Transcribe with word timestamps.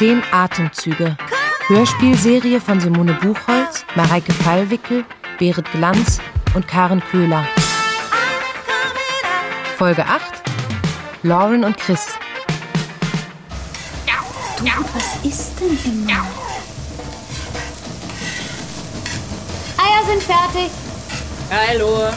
Zehn 0.00 0.22
Atemzüge. 0.32 1.14
Hörspielserie 1.66 2.58
von 2.58 2.80
Simone 2.80 3.12
Buchholz, 3.12 3.84
Mareike 3.96 4.32
Fallwickel, 4.32 5.04
Berit 5.38 5.70
Glanz 5.72 6.20
und 6.54 6.66
Karen 6.66 7.02
Köhler. 7.10 7.46
Folge 9.76 10.02
8. 10.06 10.22
Lauren 11.22 11.64
und 11.64 11.76
Chris. 11.76 12.06
Du, 14.56 14.64
was 14.64 15.22
ist 15.22 15.60
denn 15.60 15.78
immer? 15.84 16.26
Eier 19.76 20.06
sind 20.06 20.22
fertig. 20.22 20.70
Hallo. 21.50 22.08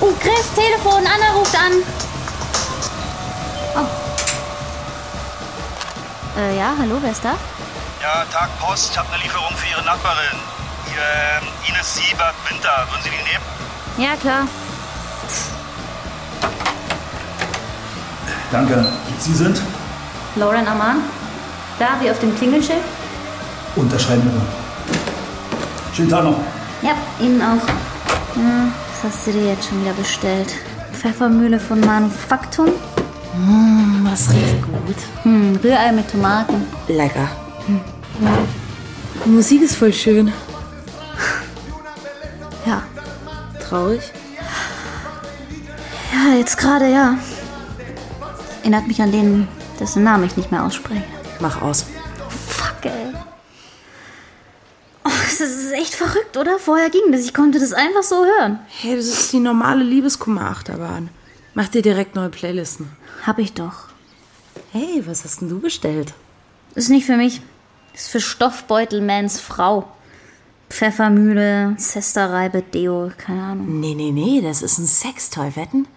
Oh, 0.00 0.12
Chris, 0.20 0.52
Telefon, 0.54 1.04
Anna 1.04 1.36
ruft 1.36 1.56
an. 1.56 1.97
Äh, 6.38 6.56
ja, 6.56 6.72
hallo, 6.78 6.98
wer 7.02 7.10
ist 7.10 7.24
da? 7.24 7.34
Ja, 8.00 8.24
Tag 8.32 8.48
Post. 8.60 8.92
Ich 8.92 8.98
habe 8.98 9.08
eine 9.12 9.20
Lieferung 9.24 9.50
für 9.56 9.68
Ihre 9.70 9.84
Nachbarin. 9.84 10.38
Ihr, 10.86 11.42
ähm, 11.42 11.48
Ines 11.68 11.96
Siebert 11.96 12.34
Winter. 12.48 12.86
Würden 12.90 13.02
Sie 13.02 13.10
die 13.10 13.16
nehmen? 13.16 13.44
Ja, 13.96 14.14
klar. 14.16 14.46
Danke. 18.52 18.86
Sie 19.18 19.34
sind? 19.34 19.60
Lauren 20.36 20.68
Aman? 20.68 20.98
Da, 21.80 21.88
wie 22.00 22.08
auf 22.08 22.20
dem 22.20 22.36
Klingelschild? 22.36 22.84
Unterschreiben 23.74 24.22
bitte. 24.22 24.40
Schönen 25.96 26.08
Tag 26.08 26.22
noch. 26.22 26.40
Ja, 26.82 26.92
Ihnen 27.18 27.42
auch. 27.42 27.66
Ja, 28.36 28.68
was 29.02 29.12
hast 29.12 29.26
du 29.26 29.32
dir 29.32 29.48
jetzt 29.48 29.68
schon 29.68 29.82
wieder 29.82 29.94
bestellt? 29.94 30.54
Pfeffermühle 30.92 31.58
von 31.58 31.80
Manufaktum? 31.80 32.68
Was 34.02 34.30
riecht 34.30 34.62
gut. 34.62 34.96
Hm, 35.22 35.56
Rührei 35.62 35.92
mit 35.92 36.10
Tomaten. 36.10 36.66
Lecker. 36.88 37.28
Die 39.24 39.28
Musik 39.30 39.62
ist 39.62 39.76
voll 39.76 39.92
schön. 39.92 40.32
Ja. 42.66 42.82
Traurig? 43.60 44.02
Ja, 46.12 46.34
jetzt 46.34 46.56
gerade 46.58 46.90
ja. 46.90 47.18
Erinnert 48.62 48.88
mich 48.88 49.00
an 49.00 49.12
den, 49.12 49.48
dessen 49.78 50.02
Namen 50.02 50.24
ich 50.24 50.36
nicht 50.36 50.50
mehr 50.50 50.64
ausspreche. 50.64 51.04
Mach 51.40 51.62
aus. 51.62 51.86
Fuck, 52.48 52.84
ey. 52.84 53.14
Oh, 55.04 55.10
das 55.24 55.40
ist 55.40 55.72
echt 55.72 55.94
verrückt, 55.94 56.36
oder? 56.36 56.58
Vorher 56.58 56.90
ging 56.90 57.12
das. 57.12 57.20
Ich 57.22 57.34
konnte 57.34 57.60
das 57.60 57.72
einfach 57.72 58.02
so 58.02 58.24
hören. 58.24 58.58
Hey, 58.66 58.96
das 58.96 59.06
ist 59.06 59.32
die 59.32 59.38
normale 59.38 59.84
Liebeskummer-Achterbahn. 59.84 61.10
Mach 61.58 61.66
dir 61.66 61.82
direkt 61.82 62.14
neue 62.14 62.28
Playlisten. 62.28 62.88
Hab 63.26 63.40
ich 63.40 63.52
doch. 63.52 63.88
Hey, 64.70 65.02
was 65.04 65.24
hast 65.24 65.40
denn 65.40 65.48
du 65.48 65.58
bestellt? 65.58 66.14
Ist 66.76 66.88
nicht 66.88 67.04
für 67.04 67.16
mich. 67.16 67.42
Ist 67.92 68.10
für 68.10 68.20
Stoffbeutelmans 68.20 69.40
Frau. 69.40 69.88
Pfeffermühle, 70.70 71.74
Zesterreibe, 71.76 72.62
Deo, 72.62 73.10
keine 73.18 73.42
Ahnung. 73.42 73.80
Nee, 73.80 73.96
nee, 73.96 74.12
nee, 74.12 74.40
das 74.40 74.62
ist 74.62 74.78
ein 74.78 74.86
Sextoy, 74.86 75.56
wetten? 75.56 75.88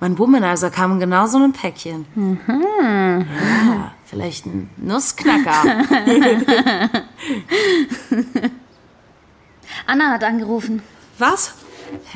Mein 0.00 0.18
Womanizer 0.18 0.70
kam 0.70 0.92
in 0.92 1.00
genau 1.00 1.26
so 1.26 1.36
einem 1.36 1.52
Päckchen. 1.52 2.06
Ja, 2.48 3.92
vielleicht 4.06 4.46
ein 4.46 4.70
Nussknacker. 4.78 5.84
Anna 9.86 10.10
hat 10.12 10.24
angerufen. 10.24 10.80
was? 11.18 11.52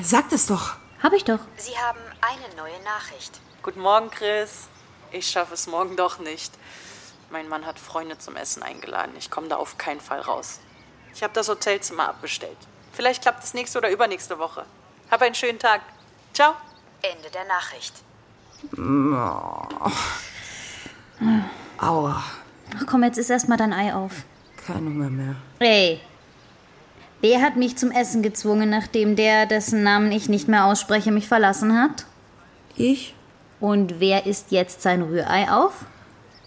Sag 0.03 0.31
das 0.31 0.47
doch. 0.47 0.77
Hab 1.03 1.13
ich 1.13 1.25
doch. 1.25 1.39
Sie 1.57 1.77
haben 1.77 1.99
eine 2.21 2.55
neue 2.57 2.83
Nachricht. 2.85 3.41
Guten 3.63 3.81
Morgen, 3.81 4.11
Chris. 4.11 4.69
Ich 5.13 5.29
schaffe 5.31 5.55
es 5.55 5.67
morgen 5.67 5.97
doch 5.97 6.19
nicht. 6.19 6.53
Mein 7.31 7.49
Mann 7.49 7.67
hat 7.67 7.79
Freunde 7.79 8.19
zum 8.19 8.37
Essen 8.37 8.63
eingeladen. 8.63 9.13
Ich 9.19 9.31
komme 9.31 9.49
da 9.49 9.57
auf 9.57 9.79
keinen 9.79 10.01
Fall 10.01 10.21
raus. 10.21 10.61
Ich 11.15 11.23
habe 11.23 11.33
das 11.35 11.49
Hotelzimmer 11.49 12.09
abbestellt. 12.09 12.57
Vielleicht 12.93 13.23
klappt 13.23 13.45
es 13.45 13.55
nächste 13.55 13.79
oder 13.79 13.91
übernächste 13.91 14.39
Woche. 14.39 14.65
Hab 15.11 15.23
einen 15.23 15.35
schönen 15.35 15.59
Tag. 15.59 15.81
Ciao. 16.33 16.55
Ende 17.03 17.31
der 17.31 17.45
Nachricht. 17.45 17.95
Aua, 21.79 22.23
Ach 22.79 22.87
komm, 22.87 23.05
jetzt 23.05 23.19
ist 23.19 23.31
erstmal 23.31 23.59
dein 23.59 23.73
Ei 23.73 23.95
auf. 23.95 24.13
kein 24.67 24.85
Hunger 24.87 25.11
mehr. 25.11 25.35
Ey. 25.61 26.01
Wer 27.29 27.43
hat 27.43 27.57
mich 27.57 27.77
zum 27.77 27.91
Essen 27.91 28.23
gezwungen, 28.23 28.71
nachdem 28.71 29.17
der, 29.17 29.47
dessen 29.47 29.83
Namen 29.83 30.13
ich 30.13 30.29
nicht 30.29 30.47
mehr 30.47 30.65
ausspreche, 30.65 31.11
mich 31.11 31.27
verlassen 31.27 31.77
hat? 31.77 32.07
Ich? 32.77 33.17
Und 33.59 33.99
wer 33.99 34.27
isst 34.27 34.53
jetzt 34.53 34.81
sein 34.81 35.03
Rührei 35.03 35.51
auf? 35.51 35.87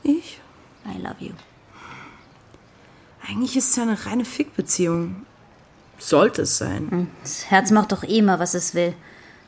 Ich? 0.03 0.39
I 0.85 0.97
love 0.97 1.15
you. 1.19 1.33
Eigentlich 3.27 3.57
ist 3.57 3.71
es 3.71 3.75
ja 3.75 3.83
eine 3.83 4.05
reine 4.05 4.23
Fickbeziehung. 4.23 5.25
Sollte 5.97 6.43
es 6.43 6.57
sein. 6.57 7.11
Das 7.23 7.51
Herz 7.51 7.71
macht 7.71 7.91
doch 7.91 8.05
eh 8.05 8.21
mal, 8.21 8.39
was 8.39 8.53
es 8.53 8.73
will. 8.73 8.93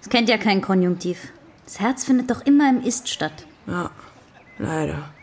Es 0.01 0.09
kennt 0.09 0.27
ja 0.27 0.37
kein 0.37 0.59
Konjunktiv. 0.59 1.31
Das 1.63 1.79
Herz 1.79 2.03
findet 2.03 2.29
doch 2.29 2.41
immer 2.41 2.69
im 2.69 2.81
Ist 2.83 3.07
statt. 3.07 3.45
Ja, 3.67 3.89
leider. 4.57 5.13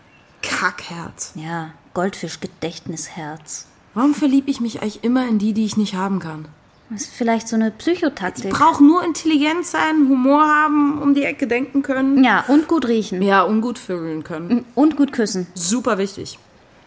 Kackherz. 0.40 1.32
Ja, 1.34 1.72
Goldfisch-Gedächtnisherz. 1.92 3.66
Warum 3.98 4.14
verliebe 4.14 4.48
ich 4.48 4.60
mich 4.60 4.80
eigentlich 4.80 5.02
immer 5.02 5.26
in 5.26 5.40
die, 5.40 5.52
die 5.52 5.64
ich 5.64 5.76
nicht 5.76 5.96
haben 5.96 6.20
kann? 6.20 6.46
Das 6.88 7.02
ist 7.02 7.14
vielleicht 7.14 7.48
so 7.48 7.56
eine 7.56 7.72
Psychotaktik. 7.72 8.50
Brauch 8.50 8.78
nur 8.78 9.02
intelligent 9.04 9.66
sein, 9.66 10.08
Humor 10.08 10.46
haben, 10.46 11.02
um 11.02 11.14
die 11.14 11.24
Ecke 11.24 11.48
denken 11.48 11.82
können. 11.82 12.22
Ja, 12.22 12.44
und 12.46 12.68
gut 12.68 12.86
riechen. 12.86 13.22
Ja, 13.22 13.42
und 13.42 13.60
gut 13.60 13.76
vögeln 13.76 14.22
können. 14.22 14.64
Und 14.76 14.96
gut 14.96 15.10
küssen. 15.10 15.48
Super 15.54 15.98
wichtig. 15.98 16.38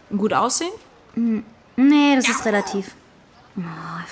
Und 0.09 0.19
gut 0.19 0.31
aussehen? 0.31 0.72
Nee, 1.75 2.16
das 2.16 2.29
ist 2.29 2.45
relativ. 2.45 2.95
Oh, 3.57 3.61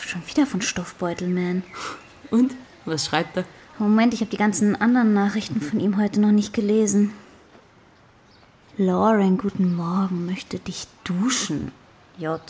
schon 0.05 0.27
wieder 0.27 0.45
von 0.45 0.61
Stoffbeutelman. 0.61 1.63
Und? 2.31 2.53
Was 2.83 3.05
schreibt 3.05 3.37
er? 3.37 3.45
Moment, 3.77 4.13
ich 4.13 4.19
habe 4.19 4.31
die 4.31 4.35
ganzen 4.35 4.75
anderen 4.75 5.13
Nachrichten 5.13 5.61
von 5.61 5.79
ihm 5.79 5.95
heute 5.95 6.19
noch 6.19 6.33
nicht 6.33 6.51
gelesen. 6.51 7.13
Lauren, 8.75 9.37
guten 9.37 9.73
Morgen, 9.73 10.25
möchte 10.25 10.59
dich 10.59 10.85
duschen. 11.05 11.71
J. 12.17 12.41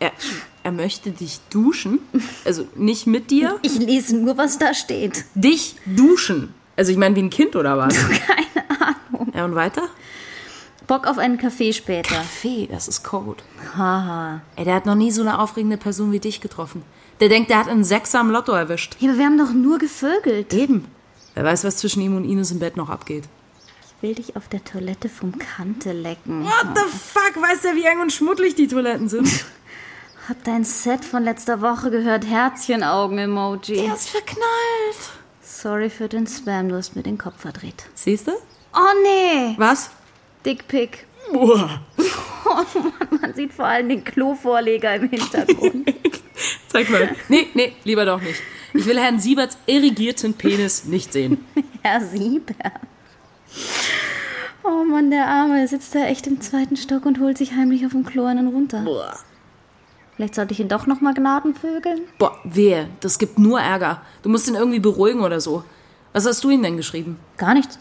Er, 0.00 0.12
er 0.62 0.72
möchte 0.72 1.10
dich 1.10 1.40
duschen? 1.50 1.98
Also 2.44 2.68
nicht 2.76 3.06
mit 3.06 3.30
dir? 3.30 3.58
Ich 3.62 3.78
lese 3.78 4.16
nur, 4.16 4.36
was 4.36 4.58
da 4.58 4.74
steht. 4.74 5.24
Dich 5.34 5.76
duschen? 5.86 6.54
Also 6.76 6.92
ich 6.92 6.98
meine 6.98 7.16
wie 7.16 7.22
ein 7.22 7.30
Kind 7.30 7.56
oder 7.56 7.76
was? 7.76 7.94
Keine 8.26 8.70
Ahnung. 8.80 9.32
Ja, 9.34 9.44
und 9.44 9.54
weiter? 9.54 9.82
Bock 10.86 11.06
auf 11.06 11.18
einen 11.18 11.36
Kaffee 11.36 11.72
später. 11.72 12.14
Kaffee, 12.14 12.66
das 12.70 12.88
ist 12.88 13.02
Code. 13.02 13.42
Haha. 13.76 14.40
Ey, 14.56 14.64
der 14.64 14.74
hat 14.74 14.86
noch 14.86 14.94
nie 14.94 15.10
so 15.10 15.20
eine 15.20 15.38
aufregende 15.38 15.76
Person 15.76 16.12
wie 16.12 16.20
dich 16.20 16.40
getroffen. 16.40 16.82
Der 17.20 17.28
denkt, 17.28 17.50
der 17.50 17.58
hat 17.58 17.68
einen 17.68 17.84
Sechser 17.84 18.20
am 18.20 18.30
Lotto 18.30 18.52
erwischt. 18.52 18.96
Ja, 19.00 19.10
aber 19.10 19.18
wir 19.18 19.26
haben 19.26 19.36
doch 19.36 19.52
nur 19.52 19.78
gevögelt. 19.78 20.54
Eben. 20.54 20.86
Wer 21.34 21.44
weiß, 21.44 21.64
was 21.64 21.76
zwischen 21.76 22.00
ihm 22.00 22.16
und 22.16 22.24
Ines 22.24 22.52
im 22.52 22.58
Bett 22.58 22.76
noch 22.76 22.88
abgeht. 22.88 23.24
Ich 23.84 24.02
will 24.02 24.14
dich 24.14 24.36
auf 24.36 24.48
der 24.48 24.64
Toilette 24.64 25.08
vom 25.08 25.36
Kante 25.38 25.92
lecken. 25.92 26.44
What 26.44 26.66
the 26.74 26.82
fuck? 26.82 27.42
Weiß 27.42 27.62
der, 27.62 27.74
wie 27.74 27.84
eng 27.84 28.00
und 28.00 28.12
schmuddelig 28.12 28.54
die 28.54 28.68
Toiletten 28.68 29.08
sind? 29.08 29.28
Hab 30.28 30.44
dein 30.44 30.62
Set 30.62 31.06
von 31.06 31.24
letzter 31.24 31.62
Woche 31.62 31.90
gehört. 31.90 32.26
Herzchenaugen-Emoji. 32.26 33.76
Der 33.76 33.94
ist 33.94 34.10
verknallt. 34.10 35.12
Sorry 35.40 35.88
für 35.88 36.06
den 36.06 36.26
Spam, 36.26 36.68
du 36.68 36.76
hast 36.76 36.94
mir 36.96 37.02
den 37.02 37.16
Kopf 37.16 37.40
verdreht. 37.40 37.86
Siehst 37.94 38.28
du? 38.28 38.32
Oh 38.74 38.94
nee! 39.02 39.54
Was? 39.56 39.90
Dickpick. 40.44 41.06
Boah. 41.32 41.80
Man 43.22 43.32
sieht 43.32 43.54
vor 43.54 43.64
allem 43.64 43.88
den 43.88 44.04
Klovorleger 44.04 44.96
im 44.96 45.08
Hintergrund. 45.08 45.94
Zeig 46.68 46.90
mal. 46.90 47.08
Nee, 47.28 47.46
nee, 47.54 47.72
lieber 47.84 48.04
doch 48.04 48.20
nicht. 48.20 48.42
Ich 48.74 48.84
will 48.84 49.00
Herrn 49.00 49.18
Sieberts 49.18 49.56
irrigierten 49.64 50.34
Penis 50.34 50.84
nicht 50.84 51.10
sehen. 51.10 51.42
Herr 51.82 52.02
Siebert. 52.02 52.72
Oh 54.62 54.84
Mann, 54.84 55.10
der 55.10 55.26
Arme 55.26 55.66
sitzt 55.66 55.94
da 55.94 56.04
echt 56.04 56.26
im 56.26 56.42
zweiten 56.42 56.76
Stock 56.76 57.06
und 57.06 57.18
holt 57.18 57.38
sich 57.38 57.52
heimlich 57.52 57.86
auf 57.86 57.92
dem 57.92 58.04
Klo 58.04 58.26
einen 58.26 58.48
runter. 58.48 58.82
Boah. 58.84 59.18
Vielleicht 60.18 60.34
sollte 60.34 60.52
ich 60.52 60.58
ihn 60.58 60.68
doch 60.68 60.88
noch 60.88 61.00
mal 61.00 61.14
gnadenvögeln? 61.14 62.00
Boah, 62.18 62.36
wehe. 62.42 62.88
Das 62.98 63.20
gibt 63.20 63.38
nur 63.38 63.60
Ärger. 63.60 64.02
Du 64.24 64.28
musst 64.28 64.48
ihn 64.48 64.56
irgendwie 64.56 64.80
beruhigen 64.80 65.20
oder 65.20 65.40
so. 65.40 65.62
Was 66.12 66.26
hast 66.26 66.42
du 66.42 66.50
ihm 66.50 66.60
denn 66.60 66.76
geschrieben? 66.76 67.20
Gar 67.36 67.54
nichts. 67.54 67.78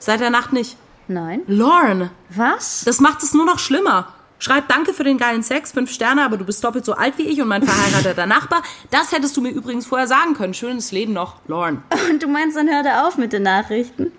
Seit 0.00 0.18
der 0.18 0.30
Nacht 0.30 0.52
nicht. 0.52 0.76
Nein. 1.06 1.42
Lauren, 1.46 2.10
Was? 2.30 2.82
das 2.84 2.98
macht 2.98 3.22
es 3.22 3.34
nur 3.34 3.46
noch 3.46 3.60
schlimmer. 3.60 4.08
Schreib 4.40 4.66
Danke 4.66 4.92
für 4.92 5.04
den 5.04 5.16
geilen 5.16 5.44
Sex, 5.44 5.70
fünf 5.70 5.92
Sterne, 5.92 6.24
aber 6.24 6.38
du 6.38 6.44
bist 6.44 6.64
doppelt 6.64 6.84
so 6.84 6.94
alt 6.94 7.18
wie 7.18 7.28
ich 7.28 7.40
und 7.40 7.46
mein 7.46 7.62
verheirateter 7.62 8.26
Nachbar. 8.26 8.64
Das 8.90 9.12
hättest 9.12 9.36
du 9.36 9.42
mir 9.42 9.50
übrigens 9.50 9.86
vorher 9.86 10.08
sagen 10.08 10.34
können. 10.34 10.54
Schönes 10.54 10.90
Leben 10.90 11.12
noch, 11.12 11.36
Lauren. 11.46 11.84
Und 12.10 12.20
du 12.20 12.26
meinst, 12.26 12.56
dann 12.56 12.68
hört 12.68 12.84
er 12.84 13.06
auf 13.06 13.16
mit 13.16 13.32
den 13.32 13.44
Nachrichten? 13.44 14.10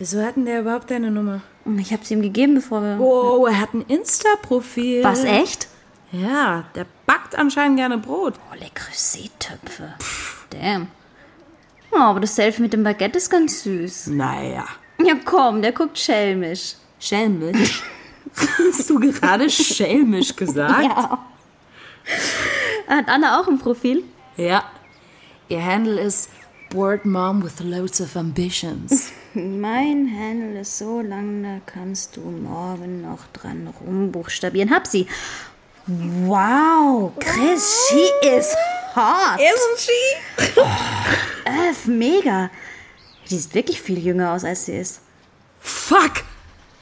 Wieso 0.00 0.22
hat 0.22 0.36
denn 0.36 0.46
der 0.46 0.60
überhaupt 0.60 0.90
deine 0.90 1.10
Nummer? 1.10 1.42
Ich 1.76 1.92
habe 1.92 2.02
sie 2.06 2.14
ihm 2.14 2.22
gegeben, 2.22 2.54
bevor 2.54 2.80
wir... 2.80 2.98
Oh, 2.98 3.44
er 3.46 3.60
hat 3.60 3.74
ein 3.74 3.82
Insta-Profil. 3.82 5.04
Was, 5.04 5.24
echt? 5.24 5.68
Ja, 6.10 6.64
der 6.74 6.86
backt 7.04 7.36
anscheinend 7.36 7.76
gerne 7.76 7.98
Brot. 7.98 8.32
Oh, 8.50 8.54
Le 8.58 8.70
Creuset-Töpfe. 8.74 9.92
Damn. 10.48 10.88
Oh, 11.92 11.98
aber 11.98 12.20
das 12.20 12.34
Selfie 12.34 12.62
mit 12.62 12.72
dem 12.72 12.82
Baguette 12.82 13.18
ist 13.18 13.28
ganz 13.28 13.62
süß. 13.62 14.06
Naja. 14.06 14.64
Ja, 15.04 15.16
komm, 15.22 15.60
der 15.60 15.72
guckt 15.72 15.98
schelmisch. 15.98 16.76
Schelmisch. 16.98 17.82
Hast 18.34 18.88
du 18.88 18.98
gerade 18.98 19.50
schelmisch 19.50 20.34
gesagt? 20.34 20.82
Ja. 20.82 21.26
Hat 22.88 23.06
Anna 23.06 23.38
auch 23.38 23.48
ein 23.48 23.58
Profil? 23.58 24.04
Ja. 24.38 24.64
Ihr 25.50 25.62
Handle 25.62 26.00
ist 26.00 26.30
Word 26.72 27.04
Mom 27.04 27.44
with 27.44 27.60
loads 27.60 28.00
of 28.00 28.16
ambitions. 28.16 29.12
Mein 29.34 30.10
Handle 30.12 30.60
ist 30.60 30.78
so 30.78 31.00
lang, 31.00 31.42
da 31.44 31.60
kannst 31.64 32.16
du 32.16 32.20
morgen 32.20 33.02
noch 33.02 33.26
dran 33.32 33.72
rumbuchstabieren. 33.80 34.74
Hab 34.74 34.88
sie. 34.88 35.06
Wow, 35.86 37.12
Chris, 37.20 37.88
she 37.88 38.26
is 38.26 38.54
hot. 38.96 39.38
Isn't 39.38 39.78
she? 39.78 40.60
Öff, 41.46 41.86
mega. 41.86 42.50
Die 43.28 43.38
sieht 43.38 43.54
wirklich 43.54 43.80
viel 43.80 43.98
jünger 43.98 44.32
aus, 44.32 44.44
als 44.44 44.66
sie 44.66 44.76
ist. 44.76 45.00
Fuck! 45.60 46.24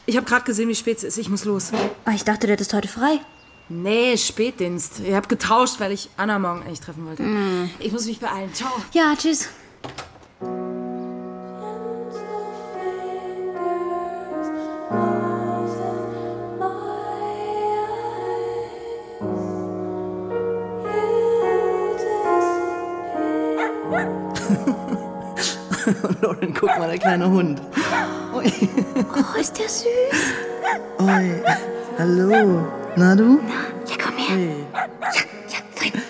Ich 0.06 0.16
habe 0.16 0.24
gerade 0.24 0.44
gesehen, 0.44 0.70
wie 0.70 0.74
spät 0.74 0.98
es 0.98 1.04
ist. 1.04 1.18
Ich 1.18 1.28
muss 1.28 1.44
los. 1.44 1.70
Oh, 1.74 2.10
ich 2.14 2.24
dachte, 2.24 2.46
du 2.46 2.52
hättest 2.54 2.72
heute 2.72 2.88
frei. 2.88 3.20
Nee, 3.68 4.16
Spätdienst. 4.16 5.00
Ihr 5.00 5.16
habt 5.16 5.28
getauscht, 5.28 5.80
weil 5.80 5.92
ich 5.92 6.08
Anna 6.16 6.38
morgen 6.38 6.62
eigentlich 6.62 6.80
treffen 6.80 7.06
wollte. 7.06 7.22
Ich 7.78 7.92
muss 7.92 8.06
mich 8.06 8.18
beeilen. 8.18 8.54
Ciao. 8.54 8.70
Ja, 8.92 9.14
tschüss. 9.16 9.48
Guck 26.58 26.78
mal, 26.78 26.88
der 26.88 26.98
kleine 26.98 27.30
Hund. 27.30 27.60
Ui. 28.34 28.50
Oh, 29.14 29.38
ist 29.38 29.58
der 29.58 29.68
süß. 29.68 29.86
Ui. 31.00 31.42
Hallo. 31.98 32.66
Na 32.96 33.14
du? 33.14 33.38
Ja, 33.86 33.96
komm 34.02 34.16
her. 34.16 34.36
Hey. 34.36 34.64
Ja, 34.72 34.86
fein. 35.74 35.92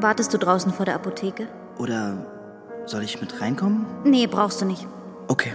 Wartest 0.00 0.32
du 0.34 0.38
draußen 0.38 0.72
vor 0.72 0.86
der 0.86 0.94
Apotheke? 0.96 1.46
Oder 1.78 2.16
soll 2.86 3.02
ich 3.04 3.20
mit 3.20 3.40
reinkommen? 3.40 3.86
Nee, 4.04 4.26
brauchst 4.26 4.60
du 4.60 4.64
nicht. 4.64 4.86
Okay. 5.28 5.52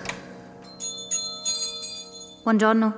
Buongiorno. 2.43 2.93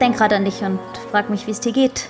Denk 0.00 0.16
gerade 0.16 0.36
an 0.36 0.44
dich 0.44 0.62
und 0.62 0.78
frag 1.10 1.30
mich, 1.30 1.46
wie 1.46 1.50
es 1.50 1.60
dir 1.60 1.72
geht. 1.72 2.08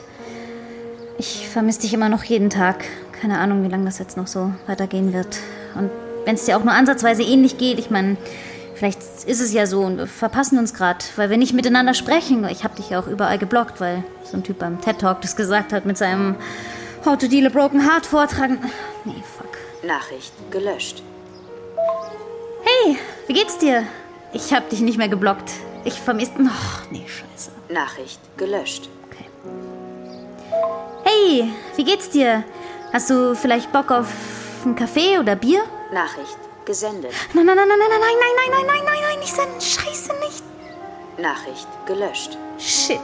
Ich 1.19 1.49
vermisse 1.49 1.81
dich 1.81 1.93
immer 1.93 2.09
noch 2.09 2.25
jeden 2.25 2.51
Tag. 2.51 2.85
Keine 3.21 3.39
Ahnung, 3.39 3.63
wie 3.63 3.69
lange 3.69 3.85
das 3.85 3.99
jetzt 3.99 4.17
noch 4.17 4.27
so 4.27 4.53
weitergehen 4.67 5.13
wird. 5.13 5.39
Und 5.75 5.91
wenn 6.25 6.35
es 6.35 6.45
dir 6.45 6.57
auch 6.57 6.65
nur 6.65 6.73
ansatzweise 6.73 7.23
ähnlich 7.23 7.59
geht, 7.59 7.79
ich 7.79 7.91
meine, 7.91 8.17
vielleicht 8.75 9.01
ist 9.27 9.41
es 9.41 9.53
ja 9.53 9.67
so 9.67 9.83
und 9.83 9.99
wir 9.99 10.07
verpassen 10.07 10.59
uns 10.59 10.73
gerade, 10.73 11.05
weil 11.17 11.29
wir 11.29 11.37
nicht 11.37 11.53
miteinander 11.53 11.93
sprechen. 11.93 12.49
Ich 12.49 12.65
hab 12.65 12.77
dich 12.77 12.91
ja 12.91 13.01
auch 13.01 13.07
überall 13.07 13.39
geblockt, 13.39 13.81
weil 13.81 14.03
so 14.25 14.37
ein 14.37 14.43
Typ 14.43 14.59
beim 14.59 14.81
TED 14.81 14.99
Talk 14.99 15.21
das 15.21 15.37
gesagt 15.37 15.73
hat 15.73 15.85
mit 15.85 15.99
seinem 15.99 16.37
How 17.05 17.19
to 17.19 17.27
Deal 17.27 17.47
a 17.47 17.51
Broken 17.51 17.87
Heart 17.87 18.07
Vortrag. 18.07 18.51
Nee, 19.05 19.23
fuck. 19.37 19.51
Nachricht 19.87 20.33
gelöscht. 20.51 21.03
Hey, 22.63 22.97
wie 23.27 23.33
geht's 23.33 23.59
dir? 23.59 23.85
Ich 24.33 24.53
hab 24.55 24.69
dich 24.71 24.81
nicht 24.81 24.99
mehr 24.99 25.09
geblockt. 25.09 25.51
Ich 25.85 25.95
vermisst. 26.01 26.33
Ach, 26.47 26.83
nee, 26.91 27.05
scheiße. 27.07 27.51
Nachricht 27.69 28.21
gelöscht. 28.37 28.89
Okay. 29.07 29.27
Hey, 31.03 31.51
wie 31.77 31.85
geht's 31.85 32.11
dir? 32.11 32.45
Hast 32.93 33.11
du 33.11 33.35
vielleicht 33.35 33.73
Bock 33.73 33.91
auf 33.91 34.09
einen 34.65 34.77
Kaffee 34.77 35.19
oder 35.19 35.37
Bier? 35.37 35.63
Nachricht 35.93 36.39
gesendet. 36.65 37.13
Nein, 37.35 37.47
nein, 37.47 37.57
nein, 37.57 37.69
nein, 37.69 37.79
nein, 37.79 37.89
nein, 37.91 38.01
nein, 38.01 38.37
nein, 38.37 38.51
nein, 38.51 38.67
nein, 38.67 38.85
nein, 38.85 38.99
nein, 39.09 39.19
nicht 39.19 39.35
senden. 39.35 39.61
Scheiße, 39.61 40.13
nicht. 40.21 40.45
Nachricht 41.19 41.69
gelöscht. 41.87 42.39
Shit. 42.59 43.01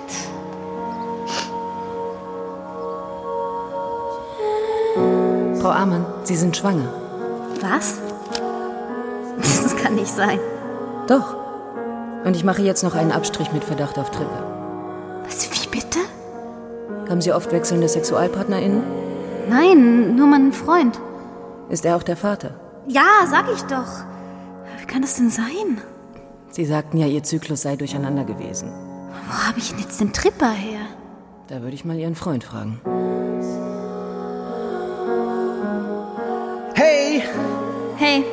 Frau 5.60 5.70
Amann, 5.70 6.06
Sie 6.24 6.36
sind 6.36 6.56
schwanger. 6.56 6.92
Was? 7.60 7.98
Das 9.62 9.76
kann 9.76 9.96
nicht 9.96 10.06
sein. 10.14 10.38
Doch. 11.06 11.36
Und 12.24 12.34
ich 12.34 12.44
mache 12.44 12.62
jetzt 12.62 12.82
noch 12.82 12.94
einen 12.94 13.12
Abstrich 13.12 13.52
mit 13.52 13.64
Verdacht 13.64 13.98
auf 13.98 14.10
Trippe. 14.10 14.44
Was, 15.24 15.48
wie 15.50 15.68
bitte? 15.68 15.98
Haben 17.08 17.20
Sie 17.20 17.32
oft 17.32 17.52
wechselnde 17.52 17.88
SexualpartnerInnen? 17.88 18.82
Nein, 19.48 20.16
nur 20.16 20.26
mein 20.26 20.52
Freund. 20.52 21.00
Ist 21.68 21.84
er 21.84 21.96
auch 21.96 22.02
der 22.02 22.16
Vater? 22.16 22.50
Ja, 22.88 23.26
sag 23.26 23.46
ich 23.52 23.62
doch. 23.62 24.04
Wie 24.80 24.86
kann 24.86 25.02
das 25.02 25.16
denn 25.16 25.30
sein? 25.30 25.80
Sie 26.50 26.64
sagten 26.64 26.98
ja, 26.98 27.06
Ihr 27.06 27.22
Zyklus 27.22 27.62
sei 27.62 27.76
durcheinander 27.76 28.24
gewesen. 28.24 28.72
Wo 29.28 29.46
habe 29.46 29.58
ich 29.58 29.70
denn 29.70 29.80
jetzt 29.80 30.00
den 30.00 30.12
Tripper 30.12 30.50
her? 30.50 30.80
Da 31.48 31.62
würde 31.62 31.74
ich 31.74 31.84
mal 31.84 31.96
Ihren 31.96 32.14
Freund 32.14 32.44
fragen. 32.44 32.80
Hey! 36.74 37.22
Hey, 37.96 38.24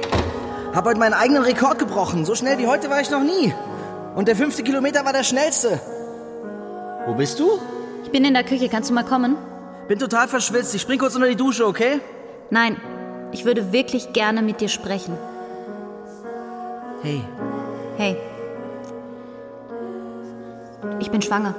Hab 0.73 0.85
heute 0.85 0.99
meinen 0.99 1.13
eigenen 1.13 1.43
Rekord 1.43 1.77
gebrochen. 1.77 2.25
So 2.25 2.33
schnell 2.33 2.57
wie 2.57 2.67
heute 2.67 2.89
war 2.89 2.99
ich 2.99 3.11
noch 3.11 3.23
nie. 3.23 3.53
Und 4.15 4.27
der 4.27 4.35
fünfte 4.35 4.63
Kilometer 4.63 5.05
war 5.05 5.13
der 5.13 5.23
schnellste. 5.23 5.79
Wo 7.05 7.13
bist 7.13 7.39
du? 7.39 7.59
ich 8.03 8.11
bin 8.11 8.25
in 8.25 8.33
der 8.33 8.43
Küche. 8.43 8.69
Kannst 8.69 8.89
du 8.89 8.93
mal 8.93 9.03
kommen? 9.03 9.35
Bin 9.87 9.99
total 9.99 10.27
verschwitzt. 10.27 10.73
Ich 10.73 10.81
spring 10.81 10.99
kurz 10.99 11.15
unter 11.15 11.27
die 11.27 11.35
Dusche, 11.35 11.67
okay? 11.67 11.99
Nein, 12.49 12.77
ich 13.31 13.45
würde 13.45 13.71
wirklich 13.71 14.13
gerne 14.13 14.41
mit 14.41 14.61
dir 14.61 14.69
sprechen. 14.69 15.17
Hey. 17.01 17.21
Hey. 17.97 18.17
Ich 20.99 21.11
bin 21.11 21.21
schwanger. 21.21 21.53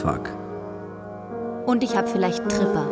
Fuck. 0.00 0.30
Und 1.66 1.82
ich 1.82 1.96
habe 1.96 2.08
vielleicht 2.08 2.48
Tripper. 2.48 2.86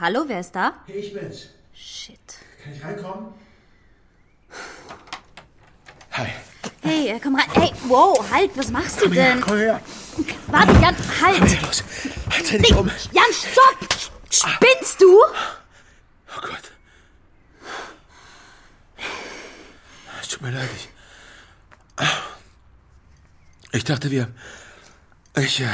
Hallo, 0.00 0.24
wer 0.26 0.40
ist 0.40 0.52
da? 0.52 0.74
Ich 0.86 1.12
bin's. 1.12 1.48
Shit. 1.74 2.18
Kann 2.62 2.72
ich 2.74 2.84
reinkommen? 2.84 3.34
Hi. 6.12 6.28
Hey, 6.82 7.08
äh, 7.08 7.20
komm 7.20 7.34
rein. 7.36 7.50
Hey, 7.52 7.72
wow, 7.88 8.18
halt, 8.30 8.56
was 8.56 8.70
machst 8.70 9.00
du 9.02 9.08
denn? 9.08 9.40
Komm 9.40 9.56
her. 9.56 9.80
Warte, 10.46 10.72
Jan, 10.80 10.96
halt. 11.20 11.62
Los. 11.62 11.84
Dreh 12.48 12.58
dich 12.58 12.74
um. 12.74 12.90
Jan, 13.12 13.24
stopp! 13.32 13.76
Spinnst 14.30 15.00
du? 15.00 15.18
Oh 15.18 16.40
Gott. 16.40 16.72
Es 20.20 20.28
tut 20.28 20.42
mir 20.42 20.50
leid. 20.50 20.68
Ich, 20.76 20.88
ich 23.72 23.84
dachte, 23.84 24.10
wir. 24.10 24.28
Ich. 25.36 25.60
Äh, 25.60 25.68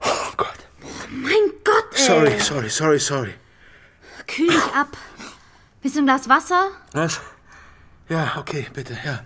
oh 0.00 0.32
Gott. 0.36 0.58
Mein 1.10 1.32
Gott, 1.32 1.36
ey. 1.36 1.47
Sorry, 2.06 2.40
sorry, 2.40 2.70
sorry, 2.70 3.00
sorry. 3.00 3.34
Kühl 4.26 4.48
dich 4.48 4.74
ab. 4.74 4.96
Willst 5.82 5.96
du 5.96 6.02
ein 6.02 6.06
Glas 6.06 6.28
Wasser? 6.28 6.68
Was? 6.92 7.20
Ja, 8.08 8.36
okay, 8.38 8.66
bitte, 8.72 8.96
ja. 9.04 9.20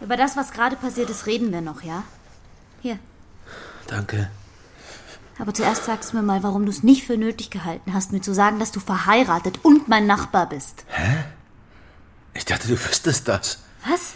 Über 0.00 0.16
das, 0.16 0.36
was 0.36 0.52
gerade 0.52 0.76
passiert 0.76 1.10
ist, 1.10 1.26
reden 1.26 1.52
wir 1.52 1.60
noch, 1.60 1.82
ja? 1.82 2.04
Hier. 2.80 2.98
Danke. 3.86 4.30
Aber 5.38 5.52
zuerst 5.52 5.84
sagst 5.84 6.12
du 6.12 6.16
mir 6.16 6.22
mal, 6.22 6.42
warum 6.42 6.64
du 6.64 6.70
es 6.70 6.82
nicht 6.82 7.04
für 7.04 7.16
nötig 7.16 7.50
gehalten 7.50 7.92
hast, 7.92 8.12
mir 8.12 8.20
zu 8.20 8.32
sagen, 8.32 8.58
dass 8.58 8.72
du 8.72 8.80
verheiratet 8.80 9.58
und 9.64 9.88
mein 9.88 10.06
Nachbar 10.06 10.48
bist. 10.48 10.84
Ich 12.34 12.44
dachte, 12.44 12.68
du 12.68 12.74
wüsstest 12.74 13.28
das. 13.28 13.58
Was? 13.88 14.14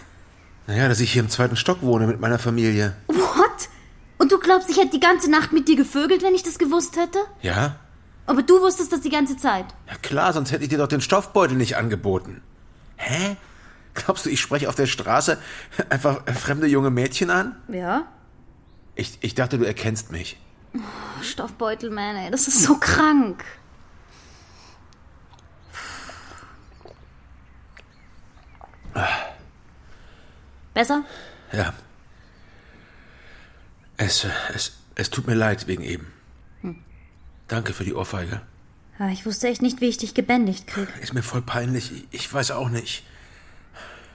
Naja, 0.71 0.87
dass 0.87 1.00
ich 1.00 1.12
hier 1.12 1.21
im 1.21 1.29
zweiten 1.29 1.57
Stock 1.57 1.83
wohne 1.83 2.07
mit 2.07 2.21
meiner 2.21 2.39
Familie. 2.39 2.95
What? 3.09 3.69
Und 4.19 4.31
du 4.31 4.39
glaubst, 4.39 4.71
ich 4.71 4.77
hätte 4.77 4.91
die 4.91 5.00
ganze 5.00 5.29
Nacht 5.29 5.53
mit 5.53 5.67
dir 5.67 5.75
gevögelt, 5.75 6.23
wenn 6.23 6.33
ich 6.33 6.45
das 6.45 6.61
gewusst 6.61 6.97
hätte? 6.97 7.19
Ja? 7.43 7.75
Aber 8.27 8.45
du 8.45 8.61
wusstest 8.61 8.93
das 8.93 9.00
die 9.00 9.11
ganze 9.11 9.37
Zeit. 9.37 9.65
Ja 9.89 9.97
klar, 9.97 10.33
sonst 10.33 10.53
hätte 10.53 10.62
ich 10.62 10.69
dir 10.69 10.79
doch 10.79 10.87
den 10.87 11.00
Stoffbeutel 11.00 11.57
nicht 11.57 11.77
angeboten. 11.77 12.41
Hä? 12.99 13.37
Glaubst 13.95 14.27
du, 14.27 14.31
ich 14.31 14.41
spreche 14.41 14.69
auf 14.69 14.77
der 14.77 14.87
Straße 14.87 15.39
einfach 15.89 16.23
fremde 16.37 16.69
junge 16.69 16.91
Mädchen 16.91 17.31
an? 17.31 17.57
Ja? 17.67 18.07
Ich, 18.95 19.19
ich 19.23 19.35
dachte, 19.35 19.59
du 19.59 19.65
erkennst 19.65 20.12
mich. 20.12 20.39
Stoffbeutel, 21.21 21.91
man, 21.91 22.15
ey, 22.15 22.31
das 22.31 22.47
ist 22.47 22.62
so 22.62 22.77
krank. 22.77 23.43
Besser? 30.75 31.05
Ja. 31.53 31.73
Es, 33.97 34.27
es, 34.55 34.73
es 34.95 35.11
tut 35.11 35.27
mir 35.27 35.35
leid 35.35 35.67
wegen 35.67 35.83
eben. 35.83 36.12
Danke 37.49 37.73
für 37.73 37.85
die 37.85 37.95
Ohrfeige. 37.95 38.41
Ja, 38.99 39.09
ich 39.09 39.27
wusste 39.27 39.49
echt 39.49 39.61
nicht, 39.62 39.81
wie 39.81 39.89
ich 39.89 39.97
dich 39.99 40.15
gebändigt 40.15 40.67
krieg. 40.69 40.89
Ist 41.00 41.15
mir 41.15 41.23
voll 41.23 41.43
peinlich. 41.43 41.91
Ich- 41.93 42.07
Ich 42.12 42.33
weiß 42.33 42.53
auch 42.53 42.69
nicht. 42.69 43.05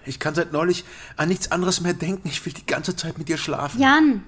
Ich 0.05 0.19
kann 0.19 0.35
seit 0.35 0.51
neulich 0.53 0.85
an 1.17 1.27
nichts 1.29 1.51
anderes 1.51 1.81
mehr 1.81 1.93
denken. 1.93 2.27
Ich 2.29 2.45
will 2.45 2.53
die 2.53 2.65
ganze 2.65 2.95
Zeit 2.95 3.17
mit 3.17 3.27
dir 3.27 3.37
schlafen. 3.37 3.81
Jan! 3.81 4.23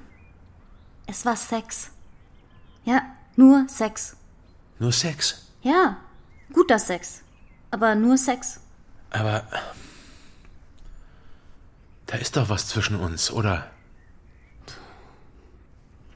Es 1.06 1.24
war 1.26 1.36
Sex. 1.38 1.92
Ja, 2.84 3.02
nur 3.36 3.66
Sex. 3.70 4.16
Nur 4.80 4.92
Sex. 4.92 5.44
Ja, 5.62 5.98
guter 6.52 6.80
Sex. 6.80 7.22
Aber 7.72 7.96
nur 7.96 8.18
Sex. 8.18 8.60
Aber 9.12 9.44
da 12.08 12.18
ist 12.18 12.36
doch 12.36 12.50
was 12.50 12.68
zwischen 12.68 12.96
uns, 12.96 13.30
oder? 13.32 13.70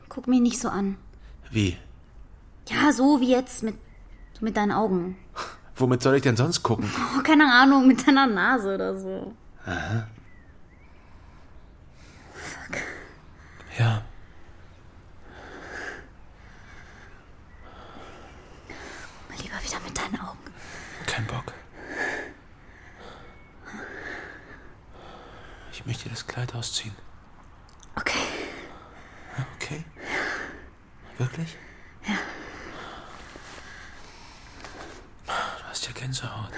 Guck 0.10 0.28
mich 0.28 0.42
nicht 0.42 0.60
so 0.60 0.70
an. 0.70 0.98
Wie? 1.52 1.78
Ja, 2.68 2.92
so 2.92 3.20
wie 3.22 3.32
jetzt 3.32 3.64
mit, 3.64 3.76
mit 4.40 4.58
deinen 4.58 4.72
Augen. 4.72 5.18
Womit 5.76 6.02
soll 6.02 6.16
ich 6.16 6.22
denn 6.22 6.38
sonst 6.38 6.64
gucken? 6.64 6.90
Oh, 7.18 7.22
keine 7.22 7.52
Ahnung, 7.52 7.88
mit 7.88 8.08
deiner 8.08 8.28
Nase 8.28 8.76
oder 8.76 8.98
so. 9.00 9.34
Ja. 13.78 14.04
Lieber 19.38 19.64
wieder 19.64 19.80
mit 19.86 19.98
deinen 19.98 20.20
Augen. 20.20 20.40
Kein 21.06 21.26
Bock. 21.26 21.54
Ich 25.82 25.88
möchte 25.88 26.10
das 26.10 26.28
Kleid 26.28 26.54
ausziehen. 26.54 26.96
Okay. 27.96 28.20
Okay? 29.56 29.84
Wirklich? 31.18 31.58
Ja. 32.08 32.18
Du 35.26 35.34
hast 35.68 35.88
ja 35.88 35.92
Gänsehaut. 35.94 36.52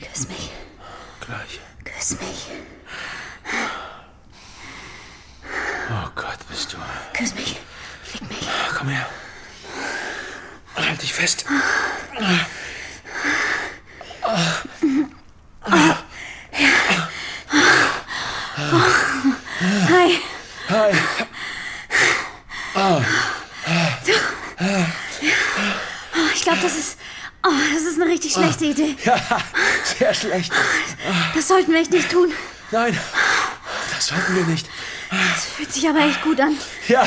Küss 0.00 0.28
mich. 0.28 0.50
Gleich. 1.20 1.60
Küss 1.84 2.18
mich. 2.18 2.46
Oh 5.90 6.08
Gott, 6.14 6.38
bist 6.48 6.72
du. 6.72 6.78
Küss 7.12 7.34
mich. 7.34 7.60
Fick 8.02 8.26
mich. 8.28 8.48
Komm 8.76 8.88
her. 8.88 9.06
Halt 10.74 11.02
dich 11.02 11.12
fest. 11.12 11.44
Hi. 19.90 20.18
Hi. 20.68 20.92
Oh, 22.74 23.02
ich 26.34 26.42
glaube, 26.42 26.60
das 26.62 26.76
ist. 26.76 26.98
Oh, 27.44 27.50
das 27.74 27.82
ist 27.82 28.00
eine 28.00 28.10
richtig 28.10 28.32
schlechte 28.32 28.57
Idee. 28.70 28.96
Ja, 29.04 29.16
sehr 29.84 30.14
schlecht. 30.14 30.52
Das 31.34 31.48
sollten 31.48 31.72
wir 31.72 31.80
echt 31.80 31.90
nicht 31.90 32.10
tun. 32.10 32.32
Nein, 32.70 32.98
das 33.94 34.06
sollten 34.08 34.34
wir 34.36 34.44
nicht. 34.44 34.68
Das 35.10 35.46
fühlt 35.46 35.72
sich 35.72 35.88
aber 35.88 36.00
echt 36.00 36.22
gut 36.22 36.40
an. 36.40 36.56
Ja. 36.88 37.02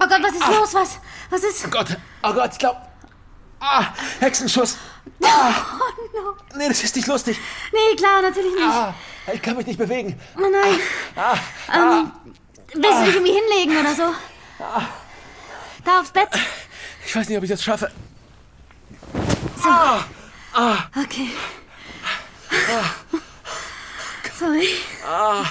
Oh 0.00 0.06
Gott, 0.06 0.22
was 0.22 0.32
ist 0.32 0.46
los? 0.48 0.74
Was? 0.74 0.98
Was 1.30 1.42
ist. 1.44 1.64
Oh 1.66 1.70
Gott, 1.70 1.96
oh 2.22 2.32
Gott, 2.32 2.52
ich 2.52 2.58
glaube. 2.58 2.80
Ah, 3.60 3.86
Hexenschuss. 4.20 4.76
Ah. 5.22 5.52
Nee, 6.54 6.68
das 6.68 6.82
ist 6.84 6.94
nicht 6.96 7.08
lustig. 7.08 7.38
Nee, 7.72 7.96
klar, 7.96 8.22
natürlich 8.22 8.54
nicht. 8.54 8.64
Ah, 8.64 8.94
ich 9.32 9.42
kann 9.42 9.56
mich 9.56 9.66
nicht 9.66 9.78
bewegen. 9.78 10.20
Oh 10.36 10.48
nein. 10.50 10.80
Ähm, 11.74 12.12
willst 12.74 13.00
du 13.00 13.04
dich 13.04 13.14
irgendwie 13.14 13.32
hinlegen 13.32 13.78
oder 13.78 13.94
so? 13.94 14.14
Da 15.84 16.00
aufs 16.00 16.10
Bett? 16.10 16.28
Ich 17.06 17.14
weiß 17.14 17.28
nicht, 17.28 17.38
ob 17.38 17.44
ich 17.44 17.50
das 17.50 17.62
schaffe. 17.62 17.90
Okay. 20.96 21.30
Sorry. 24.38 24.68
Oh 25.06 25.44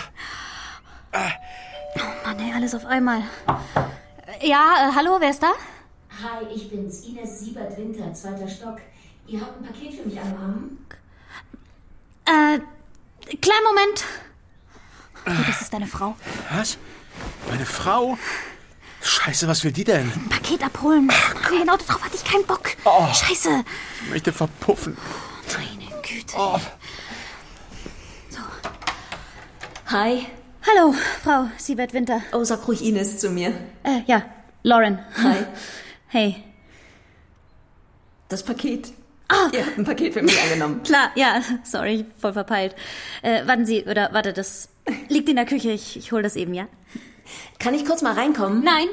Mann, 2.24 2.39
ey, 2.39 2.53
alles 2.53 2.75
auf 2.75 2.86
einmal. 2.86 3.24
Ja, 4.41 4.89
äh, 4.89 4.95
hallo, 4.95 5.17
wer 5.19 5.29
ist 5.29 5.41
da? 5.41 5.53
Hi, 6.21 6.45
ich 6.53 6.69
bin's, 6.69 7.05
Ines 7.05 7.39
Siebert-Winter, 7.39 8.13
zweiter 8.13 8.47
Stock. 8.47 8.77
Ihr 9.27 9.41
habt 9.41 9.59
ein 9.59 9.65
Paket 9.65 9.93
für 9.95 10.07
mich 10.07 10.19
am 10.19 10.33
Arm? 10.36 10.77
Äh, 12.25 12.59
kleinen 13.38 13.63
Moment. 13.65 14.05
Oh, 15.27 15.31
das 15.46 15.62
ist 15.62 15.74
deine 15.74 15.88
Frau. 15.88 16.15
Was? 16.51 16.77
Meine 17.50 17.65
Frau? 17.65 18.17
Scheiße, 19.01 19.48
was 19.48 19.63
will 19.63 19.72
die 19.72 19.84
denn? 19.84 20.12
Ein 20.12 20.29
Paket 20.29 20.63
abholen. 20.63 21.10
genau 21.50 21.75
darauf 21.77 22.03
hatte 22.03 22.15
ich 22.15 22.24
keinen 22.24 22.46
Bock. 22.46 22.69
Scheiße. 23.13 23.63
Ich 24.03 24.10
möchte 24.10 24.31
verpuffen. 24.34 24.98
Meine 25.53 26.01
Güte. 26.01 26.38
Hi. 29.88 30.27
Hallo, 30.65 30.93
Frau 31.24 31.48
Siebert-Winter. 31.57 32.22
Oh, 32.34 32.43
sag 32.43 32.67
ruhig 32.67 32.84
Ines 32.84 33.19
zu 33.19 33.29
mir. 33.29 33.53
Äh, 33.84 34.01
ja, 34.05 34.24
Lauren. 34.63 35.00
Hi. 35.22 35.38
Hey. 36.10 36.41
Das 38.29 38.43
Paket. 38.43 38.93
Ihr 39.51 39.65
habt 39.65 39.77
ein 39.77 39.84
Paket 39.84 40.13
für 40.13 40.22
mich 40.22 40.41
angenommen. 40.41 40.84
Klar, 40.84 41.12
ja, 41.15 41.41
sorry, 41.65 42.05
voll 42.17 42.31
verpeilt. 42.31 42.75
Äh, 43.22 43.46
warten 43.46 43.65
Sie, 43.65 43.84
oder 43.84 44.10
warte, 44.13 44.31
das 44.31 44.69
liegt 45.10 45.29
in 45.29 45.36
der 45.36 45.46
Küche. 45.46 45.72
Ich, 45.72 45.98
ich 45.98 46.12
hol 46.12 46.22
das 46.22 46.36
eben, 46.36 46.53
ja? 46.53 46.67
Kann 47.60 47.74
ich 47.74 47.86
kurz 47.86 48.01
mal 48.01 48.13
reinkommen? 48.13 48.63
Nein, 48.63 48.88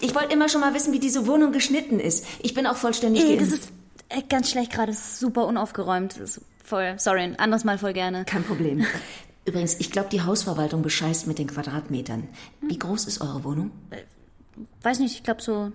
Ich 0.00 0.14
wollte 0.14 0.32
immer 0.32 0.48
schon 0.48 0.60
mal 0.60 0.74
wissen, 0.74 0.92
wie 0.92 1.00
diese 1.00 1.26
Wohnung 1.26 1.52
geschnitten 1.52 2.00
ist. 2.00 2.24
Ich 2.40 2.54
bin 2.54 2.66
auch 2.66 2.76
vollständig 2.76 3.24
nee, 3.24 3.36
geimpft. 3.36 3.52
das 3.52 3.58
ist 3.58 3.72
äh, 4.08 4.22
ganz 4.28 4.50
schlecht 4.50 4.72
gerade. 4.72 4.92
Das 4.92 5.00
ist 5.00 5.20
super 5.20 5.46
unaufgeräumt. 5.46 6.12
Das 6.18 6.38
ist 6.38 6.40
voll, 6.64 6.94
sorry, 6.98 7.22
ein 7.22 7.38
anderes 7.38 7.64
Mal 7.64 7.78
voll 7.78 7.92
gerne. 7.92 8.24
Kein 8.24 8.44
Problem. 8.44 8.84
Übrigens, 9.44 9.76
ich 9.80 9.90
glaube, 9.90 10.08
die 10.10 10.22
Hausverwaltung 10.22 10.82
bescheißt 10.82 11.26
mit 11.26 11.38
den 11.38 11.46
Quadratmetern. 11.46 12.28
Wie 12.60 12.78
groß 12.78 13.06
ist 13.06 13.20
eure 13.20 13.44
Wohnung? 13.44 13.70
Weiß 14.82 14.98
nicht, 14.98 15.14
ich 15.14 15.22
glaube 15.22 15.40
so 15.40 15.72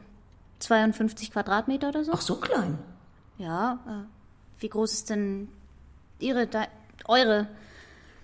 52 0.60 1.32
Quadratmeter 1.32 1.90
oder 1.90 2.04
so. 2.04 2.12
Ach, 2.14 2.22
so 2.22 2.36
klein. 2.36 2.78
Ja, 3.40 3.80
äh, 3.88 4.62
wie 4.62 4.70
groß 4.70 4.94
ist 4.94 5.10
denn 5.10 5.50
Ihre, 6.20 6.48
da, 6.48 6.68
eure? 7.08 7.48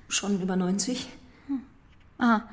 Schon 0.07 0.39
über 0.41 0.55
90? 0.55 1.07
Aha. 2.19 2.43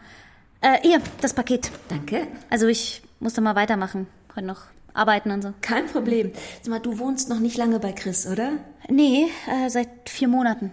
Äh, 0.60 0.78
hier, 0.82 1.00
das 1.20 1.34
Paket. 1.34 1.70
Danke. 1.88 2.26
Also 2.50 2.66
ich 2.66 3.02
muss 3.20 3.34
da 3.34 3.40
mal 3.42 3.54
weitermachen. 3.56 4.06
Heute 4.34 4.46
noch 4.46 4.62
arbeiten 4.94 5.30
und 5.30 5.42
so. 5.42 5.52
Kein 5.60 5.86
Problem. 5.86 6.32
Sag 6.62 6.70
mal, 6.70 6.78
du 6.80 6.98
wohnst 6.98 7.28
noch 7.28 7.38
nicht 7.40 7.56
lange 7.58 7.78
bei 7.78 7.92
Chris, 7.92 8.26
oder? 8.26 8.52
Nee, 8.88 9.26
äh, 9.50 9.68
seit 9.68 9.88
vier 10.08 10.28
Monaten. 10.28 10.70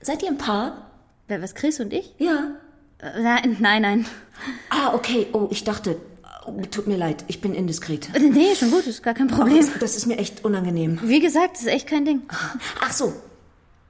Seid 0.00 0.22
ihr 0.22 0.28
ein 0.30 0.38
Paar? 0.38 0.90
Wer, 1.28 1.42
was, 1.42 1.54
Chris 1.54 1.80
und 1.80 1.92
ich? 1.92 2.14
Ja. 2.18 2.52
Äh, 2.98 3.20
nein, 3.22 3.56
nein, 3.60 3.82
nein. 3.82 4.06
Ah, 4.70 4.94
okay. 4.94 5.26
Oh, 5.32 5.48
ich 5.50 5.64
dachte. 5.64 6.00
Oh, 6.46 6.60
tut 6.70 6.86
mir 6.86 6.96
leid, 6.96 7.24
ich 7.26 7.40
bin 7.40 7.54
indiskret. 7.54 8.08
Äh, 8.14 8.20
Nee, 8.20 8.54
schon 8.54 8.70
gut, 8.70 8.86
ist 8.86 9.02
gar 9.02 9.14
kein 9.14 9.26
Problem. 9.26 9.68
Das 9.80 9.96
ist 9.96 10.06
mir 10.06 10.16
echt 10.18 10.44
unangenehm. 10.44 11.00
Wie 11.02 11.18
gesagt, 11.18 11.54
das 11.56 11.62
ist 11.62 11.66
echt 11.68 11.88
kein 11.88 12.04
Ding. 12.04 12.22
Ach 12.80 12.92
so. 12.92 13.12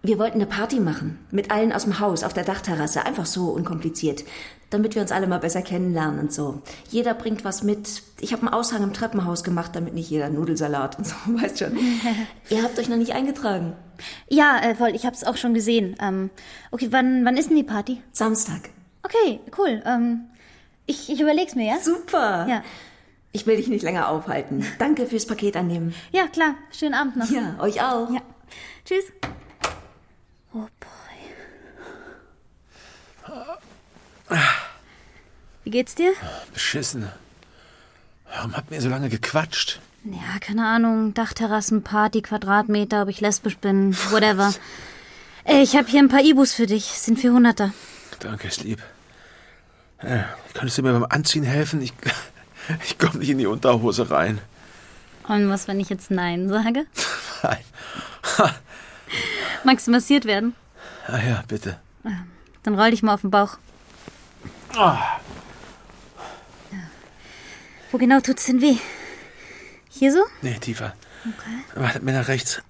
Wir 0.03 0.19
wollten 0.19 0.37
eine 0.37 0.47
Party 0.47 0.79
machen. 0.79 1.19
Mit 1.31 1.50
allen 1.50 1.73
aus 1.73 1.85
dem 1.85 1.99
Haus, 1.99 2.23
auf 2.23 2.33
der 2.33 2.45
Dachterrasse. 2.45 3.05
Einfach 3.05 3.26
so 3.26 3.47
unkompliziert. 3.50 4.25
Damit 4.71 4.95
wir 4.95 5.03
uns 5.03 5.12
alle 5.12 5.26
mal 5.26 5.38
besser 5.38 5.62
kennenlernen 5.62 6.21
und 6.21 6.33
so. 6.33 6.62
Jeder 6.91 7.15
bringt 7.15 7.45
was 7.45 7.62
mit. 7.62 8.03
Ich 8.21 8.33
habe 8.33 8.43
einen 8.43 8.53
Aushang 8.55 8.83
im 8.83 8.93
Treppenhaus 8.93 9.43
gemacht, 9.45 9.73
damit 9.75 9.95
nicht 9.95 10.11
jeder 10.11 10.29
Nudelsalat 10.29 10.99
und 10.99 11.07
so, 11.07 11.15
weißt 11.26 11.59
schon. 11.59 11.76
Ihr 12.50 12.62
habt 12.62 12.79
euch 12.79 12.88
noch 12.88 12.97
nicht 12.97 13.15
eingetragen. 13.15 13.75
Ja, 14.29 14.61
äh, 14.61 14.75
voll, 14.75 14.95
ich 14.95 15.07
hab's 15.07 15.25
auch 15.25 15.37
schon 15.37 15.55
gesehen. 15.55 15.97
Ähm, 16.00 16.31
okay, 16.71 16.88
wann, 16.91 17.25
wann 17.25 17.37
ist 17.37 17.49
denn 17.49 17.57
die 17.57 17.62
Party? 17.62 18.03
Samstag. 18.12 18.71
Okay, 19.03 19.41
cool. 19.57 19.83
Ähm, 19.87 20.26
ich, 20.87 21.11
ich 21.11 21.21
überleg's 21.21 21.55
mir, 21.55 21.67
ja? 21.67 21.79
Super. 21.81 22.47
Ja. 22.49 22.62
Ich 23.33 23.47
will 23.47 23.57
dich 23.57 23.69
nicht 23.69 23.83
länger 23.83 24.09
aufhalten. 24.09 24.65
Danke 24.79 25.07
fürs 25.07 25.26
Paket 25.26 25.57
annehmen. 25.57 25.95
Ja, 26.12 26.26
klar. 26.26 26.55
Schönen 26.71 26.95
Abend 26.95 27.17
noch. 27.17 27.31
Ja, 27.31 27.57
euch 27.61 27.83
auch. 27.83 28.11
Ja. 28.11 28.21
Tschüss. 28.85 29.05
Oh 30.55 30.67
boy. 30.81 31.17
Wie 35.65 35.71
geht's 35.71 35.95
dir? 35.95 36.12
Beschissen. 36.55 37.09
Warum 38.33 38.57
habt 38.57 38.71
ihr 38.71 38.81
so 38.81 38.88
lange 38.88 39.09
gequatscht? 39.09 39.81
Ja, 40.05 40.38
keine 40.41 40.67
Ahnung. 40.67 41.15
Dachterrassen, 41.15 41.83
Party, 41.83 42.23
Quadratmeter, 42.23 43.03
ob 43.03 43.09
ich 43.09 43.21
lesbisch 43.21 43.59
bin, 43.59 43.97
whatever. 44.11 44.55
Ey, 45.45 45.62
ich 45.62 45.76
habe 45.76 45.88
hier 45.88 46.00
ein 46.00 46.09
paar 46.09 46.23
Ibus 46.23 46.53
für 46.53 46.67
dich. 46.67 46.85
Sind 46.85 47.19
400er. 47.19 47.71
Danke, 48.21 48.49
ist 48.49 48.62
lieb. 48.62 48.83
Äh, 49.99 50.23
könntest 50.55 50.79
du 50.79 50.83
mir 50.83 50.93
beim 50.93 51.07
Anziehen 51.09 51.45
helfen? 51.45 51.83
Ich, 51.83 51.93
ich 52.85 52.99
komme 52.99 53.19
nicht 53.19 53.31
in 53.31 53.38
die 53.38 53.47
Unterhose 53.47 54.11
rein. 54.11 54.41
Und 55.26 55.49
was, 55.49 55.67
wenn 55.67 55.81
ich 55.81 55.88
jetzt 55.88 56.11
Nein 56.11 56.49
sage? 56.49 56.87
Nein. 57.43 57.65
Magst 59.66 59.88
du 59.88 59.90
massiert 59.90 60.26
werden? 60.26 60.54
Ah 61.08 61.18
ja, 61.18 61.42
bitte. 61.49 61.80
Dann 62.62 62.78
roll 62.78 62.92
dich 62.92 63.02
mal 63.02 63.14
auf 63.14 63.23
den 63.23 63.32
Bauch. 63.32 63.58
Ah. 64.76 65.18
Wo 67.90 67.99
genau 67.99 68.20
tut's 68.20 68.44
denn 68.46 68.61
weh? 68.61 68.76
Hier 69.90 70.12
so? 70.12 70.20
Nee, 70.40 70.56
tiefer. 70.61 70.94
Okay. 71.25 71.80
Wartet 71.82 72.04
mir 72.04 72.12
nach 72.12 72.28
rechts. 72.28 72.62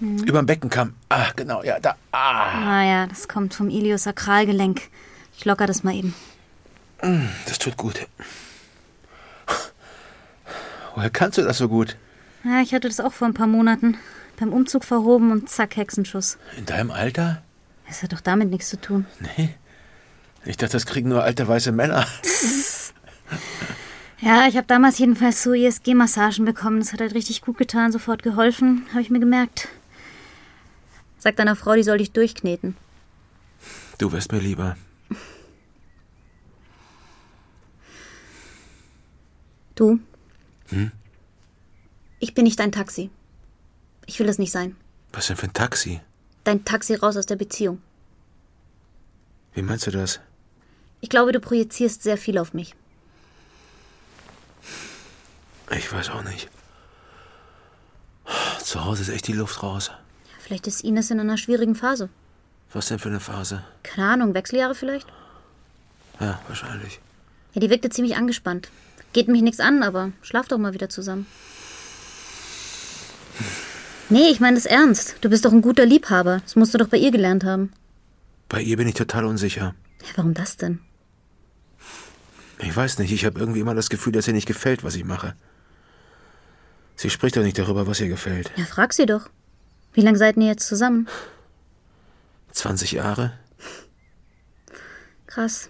Mhm. 0.00 0.22
Über 0.24 0.40
den 0.40 0.46
Beckenkamm. 0.46 0.94
Ah, 1.10 1.26
genau, 1.36 1.62
ja, 1.62 1.78
da. 1.80 1.96
Ah. 2.12 2.60
Naja, 2.60 3.06
das 3.08 3.28
kommt 3.28 3.52
vom 3.52 3.68
Iliosakralgelenk. 3.68 4.88
Ich 5.36 5.44
locker 5.44 5.66
das 5.66 5.84
mal 5.84 5.94
eben. 5.94 6.14
Mm, 7.02 7.28
Das 7.46 7.58
tut 7.58 7.76
gut. 7.76 8.06
Woher 10.94 11.10
kannst 11.10 11.36
du 11.36 11.42
das 11.42 11.58
so 11.58 11.68
gut? 11.68 11.98
Ja, 12.42 12.62
ich 12.62 12.72
hatte 12.72 12.88
das 12.88 13.00
auch 13.00 13.12
vor 13.12 13.28
ein 13.28 13.34
paar 13.34 13.46
Monaten. 13.46 13.98
Beim 14.38 14.52
Umzug 14.52 14.84
verhoben 14.84 15.32
und 15.32 15.48
zack, 15.48 15.76
Hexenschuss. 15.76 16.38
In 16.56 16.66
deinem 16.66 16.90
Alter? 16.90 17.42
Das 17.86 18.02
hat 18.02 18.12
doch 18.12 18.20
damit 18.20 18.50
nichts 18.50 18.68
zu 18.68 18.80
tun. 18.80 19.06
Nee. 19.36 19.50
Ich 20.44 20.56
dachte, 20.56 20.72
das 20.74 20.86
kriegen 20.86 21.08
nur 21.08 21.22
alte 21.24 21.46
weiße 21.48 21.72
Männer. 21.72 22.06
Ja, 24.20 24.48
ich 24.48 24.56
habe 24.56 24.66
damals 24.66 24.98
jedenfalls 24.98 25.44
so 25.44 25.52
ISG-Massagen 25.52 26.44
bekommen. 26.44 26.80
Das 26.80 26.92
hat 26.92 27.00
halt 27.00 27.14
richtig 27.14 27.40
gut 27.40 27.56
getan, 27.56 27.92
sofort 27.92 28.24
geholfen, 28.24 28.84
habe 28.90 29.00
ich 29.00 29.10
mir 29.10 29.20
gemerkt. 29.20 29.68
Sag 31.18 31.36
deiner 31.36 31.54
Frau, 31.54 31.74
die 31.76 31.84
soll 31.84 31.98
dich 31.98 32.10
durchkneten. 32.10 32.76
Du 33.98 34.10
wärst 34.10 34.32
mir 34.32 34.40
lieber. 34.40 34.76
Du, 39.76 40.00
Hm? 40.70 40.90
ich 42.18 42.34
bin 42.34 42.42
nicht 42.44 42.58
dein 42.58 42.72
Taxi. 42.72 43.10
Ich 44.08 44.18
will 44.18 44.26
das 44.26 44.38
nicht 44.38 44.50
sein. 44.52 44.74
Was 45.12 45.26
denn 45.26 45.36
für 45.36 45.46
ein 45.46 45.52
Taxi? 45.52 46.00
Dein 46.42 46.64
Taxi 46.64 46.94
raus 46.94 47.18
aus 47.18 47.26
der 47.26 47.36
Beziehung. 47.36 47.82
Wie 49.52 49.60
meinst 49.60 49.86
du 49.86 49.90
das? 49.90 50.18
Ich 51.02 51.10
glaube, 51.10 51.32
du 51.32 51.40
projizierst 51.40 52.02
sehr 52.02 52.16
viel 52.16 52.38
auf 52.38 52.54
mich. 52.54 52.74
Ich 55.76 55.92
weiß 55.92 56.08
auch 56.08 56.24
nicht. 56.24 56.48
Zu 58.62 58.82
Hause 58.86 59.02
ist 59.02 59.10
echt 59.10 59.26
die 59.26 59.34
Luft 59.34 59.62
raus. 59.62 59.90
Vielleicht 60.40 60.66
ist 60.66 60.82
Ines 60.84 61.10
in 61.10 61.20
einer 61.20 61.36
schwierigen 61.36 61.74
Phase. 61.74 62.08
Was 62.72 62.86
denn 62.88 62.98
für 62.98 63.10
eine 63.10 63.20
Phase? 63.20 63.62
Keine 63.82 64.08
Ahnung, 64.08 64.32
Wechseljahre 64.32 64.74
vielleicht? 64.74 65.06
Ja, 66.18 66.40
wahrscheinlich. 66.48 66.98
Ja, 67.52 67.60
die 67.60 67.68
wirkte 67.68 67.90
ziemlich 67.90 68.16
angespannt. 68.16 68.70
Geht 69.12 69.28
mich 69.28 69.42
nichts 69.42 69.60
an, 69.60 69.82
aber 69.82 70.12
schlaf 70.22 70.48
doch 70.48 70.58
mal 70.58 70.72
wieder 70.72 70.88
zusammen. 70.88 71.26
Nee, 74.10 74.30
ich 74.30 74.40
meine 74.40 74.56
das 74.56 74.66
ernst. 74.66 75.16
Du 75.20 75.28
bist 75.28 75.44
doch 75.44 75.52
ein 75.52 75.62
guter 75.62 75.84
Liebhaber. 75.84 76.40
Das 76.42 76.56
musst 76.56 76.72
du 76.72 76.78
doch 76.78 76.88
bei 76.88 76.96
ihr 76.96 77.10
gelernt 77.10 77.44
haben. 77.44 77.72
Bei 78.48 78.62
ihr 78.62 78.76
bin 78.76 78.88
ich 78.88 78.94
total 78.94 79.26
unsicher. 79.26 79.74
Ja, 80.00 80.08
warum 80.16 80.34
das 80.34 80.56
denn? 80.56 80.80
Ich 82.60 82.74
weiß 82.74 82.98
nicht, 82.98 83.12
ich 83.12 83.24
habe 83.24 83.38
irgendwie 83.38 83.60
immer 83.60 83.74
das 83.74 83.90
Gefühl, 83.90 84.12
dass 84.12 84.26
ihr 84.26 84.32
nicht 84.34 84.48
gefällt, 84.48 84.82
was 84.82 84.94
ich 84.94 85.04
mache. 85.04 85.34
Sie 86.96 87.10
spricht 87.10 87.36
doch 87.36 87.42
nicht 87.42 87.58
darüber, 87.58 87.86
was 87.86 88.00
ihr 88.00 88.08
gefällt. 88.08 88.50
Ja, 88.56 88.64
frag 88.64 88.92
sie 88.92 89.06
doch. 89.06 89.28
Wie 89.92 90.00
lange 90.00 90.18
seid 90.18 90.36
ihr 90.36 90.46
jetzt 90.46 90.66
zusammen? 90.66 91.06
20 92.52 92.92
Jahre? 92.92 93.32
Krass. 95.26 95.68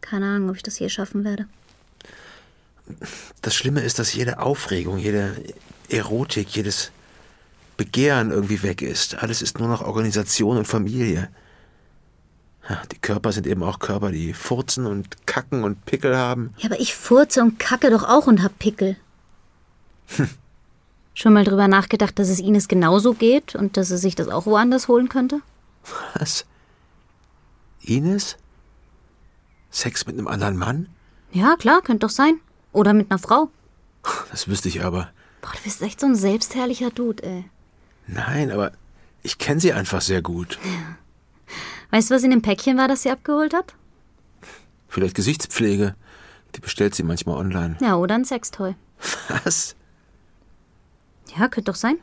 Keine 0.00 0.26
Ahnung, 0.26 0.50
ob 0.50 0.56
ich 0.56 0.62
das 0.62 0.78
je 0.78 0.88
schaffen 0.88 1.24
werde. 1.24 1.48
Das 3.40 3.54
Schlimme 3.54 3.80
ist, 3.80 3.98
dass 3.98 4.12
jede 4.12 4.38
Aufregung, 4.38 4.98
jede 4.98 5.34
Erotik, 5.88 6.54
jedes 6.56 6.90
Begehren 7.76 8.30
irgendwie 8.30 8.62
weg 8.62 8.82
ist. 8.82 9.22
Alles 9.22 9.42
ist 9.42 9.58
nur 9.58 9.68
noch 9.68 9.82
Organisation 9.82 10.56
und 10.56 10.66
Familie. 10.66 11.28
Die 12.92 12.98
Körper 12.98 13.32
sind 13.32 13.46
eben 13.46 13.62
auch 13.62 13.80
Körper, 13.80 14.12
die 14.12 14.32
furzen 14.34 14.86
und 14.86 15.26
kacken 15.26 15.64
und 15.64 15.84
Pickel 15.84 16.16
haben. 16.16 16.54
Ja, 16.58 16.66
aber 16.66 16.80
ich 16.80 16.94
furze 16.94 17.42
und 17.42 17.58
kacke 17.58 17.90
doch 17.90 18.04
auch 18.04 18.26
und 18.26 18.42
hab 18.42 18.58
Pickel. 18.58 18.96
Schon 21.14 21.32
mal 21.32 21.44
drüber 21.44 21.68
nachgedacht, 21.68 22.18
dass 22.18 22.28
es 22.28 22.38
Ines 22.38 22.68
genauso 22.68 23.14
geht 23.14 23.54
und 23.54 23.76
dass 23.76 23.88
sie 23.88 23.98
sich 23.98 24.14
das 24.14 24.28
auch 24.28 24.46
woanders 24.46 24.88
holen 24.88 25.08
könnte? 25.08 25.40
Was? 26.14 26.46
Ines? 27.82 28.36
Sex 29.70 30.06
mit 30.06 30.16
einem 30.16 30.28
anderen 30.28 30.56
Mann? 30.56 30.88
Ja, 31.32 31.56
klar, 31.56 31.82
könnte 31.82 32.06
doch 32.06 32.12
sein. 32.12 32.38
Oder 32.72 32.92
mit 32.92 33.10
einer 33.10 33.18
Frau. 33.18 33.50
Das 34.30 34.48
wüsste 34.48 34.68
ich 34.68 34.84
aber. 34.84 35.10
Boah, 35.42 35.52
du 35.52 35.62
bist 35.64 35.82
echt 35.82 36.00
so 36.00 36.06
ein 36.06 36.14
selbstherrlicher 36.14 36.90
Dude, 36.90 37.22
ey. 37.22 37.44
Nein, 38.06 38.50
aber 38.50 38.72
ich 39.22 39.36
kenne 39.38 39.60
sie 39.60 39.72
einfach 39.74 40.00
sehr 40.00 40.22
gut. 40.22 40.58
Weißt 41.90 42.10
du, 42.10 42.14
was 42.14 42.22
in 42.22 42.30
dem 42.30 42.40
Päckchen 42.42 42.78
war, 42.78 42.88
das 42.88 43.02
sie 43.02 43.10
abgeholt 43.10 43.52
hat? 43.52 43.74
Vielleicht 44.88 45.14
Gesichtspflege. 45.14 45.94
Die 46.54 46.60
bestellt 46.60 46.94
sie 46.94 47.02
manchmal 47.02 47.36
online. 47.36 47.76
Ja, 47.80 47.96
oder 47.96 48.14
ein 48.14 48.24
Sextoy. 48.24 48.74
Was? 49.44 49.74
Ja, 51.36 51.48
könnte 51.48 51.70
doch 51.70 51.76
sein. 51.76 51.98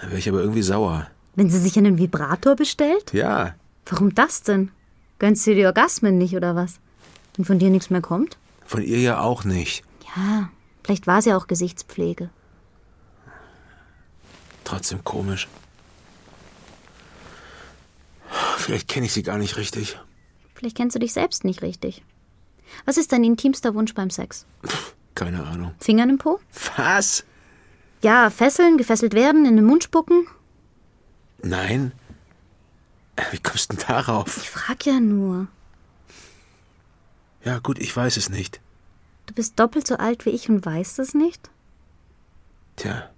Da 0.00 0.06
wäre 0.08 0.18
ich 0.18 0.28
aber 0.28 0.40
irgendwie 0.40 0.62
sauer. 0.62 1.06
Wenn 1.34 1.50
sie 1.50 1.58
sich 1.60 1.76
einen 1.76 1.98
Vibrator 1.98 2.56
bestellt? 2.56 3.12
Ja, 3.12 3.54
Warum 3.86 4.14
das 4.14 4.42
denn? 4.42 4.70
Gönnst 5.18 5.46
du 5.46 5.54
die 5.54 5.66
Orgasmen 5.66 6.16
nicht, 6.16 6.36
oder 6.36 6.54
was? 6.54 6.78
Und 7.36 7.46
von 7.46 7.58
dir 7.58 7.70
nichts 7.70 7.90
mehr 7.90 8.00
kommt? 8.02 8.36
von 8.64 8.82
ihr 8.82 9.00
ja 9.00 9.18
auch 9.20 9.42
nicht. 9.44 9.82
Ja, 10.16 10.48
vielleicht 10.82 11.06
war 11.06 11.18
es 11.18 11.24
ja 11.24 11.36
auch 11.36 11.46
Gesichtspflege. 11.46 12.30
Trotzdem 14.64 15.02
komisch. 15.04 15.48
Vielleicht 18.56 18.88
kenne 18.88 19.06
ich 19.06 19.12
sie 19.12 19.22
gar 19.22 19.38
nicht 19.38 19.56
richtig. 19.56 19.98
Vielleicht 20.54 20.76
kennst 20.76 20.94
du 20.94 21.00
dich 21.00 21.12
selbst 21.12 21.44
nicht 21.44 21.62
richtig. 21.62 22.04
Was 22.84 22.96
ist 22.96 23.12
dein 23.12 23.24
intimster 23.24 23.74
Wunsch 23.74 23.94
beim 23.94 24.10
Sex? 24.10 24.46
Keine 25.14 25.44
Ahnung. 25.44 25.74
Fingern 25.80 26.10
im 26.10 26.18
Po? 26.18 26.38
Was? 26.76 27.24
Ja, 28.02 28.30
fesseln, 28.30 28.78
gefesselt 28.78 29.14
werden, 29.14 29.44
in 29.44 29.56
den 29.56 29.64
Mund 29.64 29.84
spucken? 29.84 30.26
Nein? 31.42 31.92
Wie 33.30 33.38
kommst 33.38 33.72
du 33.72 33.76
denn 33.76 33.86
darauf? 33.86 34.36
Ich 34.36 34.50
frag 34.50 34.86
ja 34.86 35.00
nur. 35.00 35.48
Ja, 37.44 37.58
gut, 37.58 37.78
ich 37.78 37.94
weiß 37.94 38.16
es 38.16 38.28
nicht. 38.30 38.60
Du 39.30 39.34
bist 39.34 39.60
doppelt 39.60 39.86
so 39.86 39.94
alt 39.96 40.26
wie 40.26 40.30
ich 40.30 40.48
und 40.48 40.66
weißt 40.66 40.98
es 40.98 41.14
nicht? 41.14 41.50
Tja. 42.74 43.08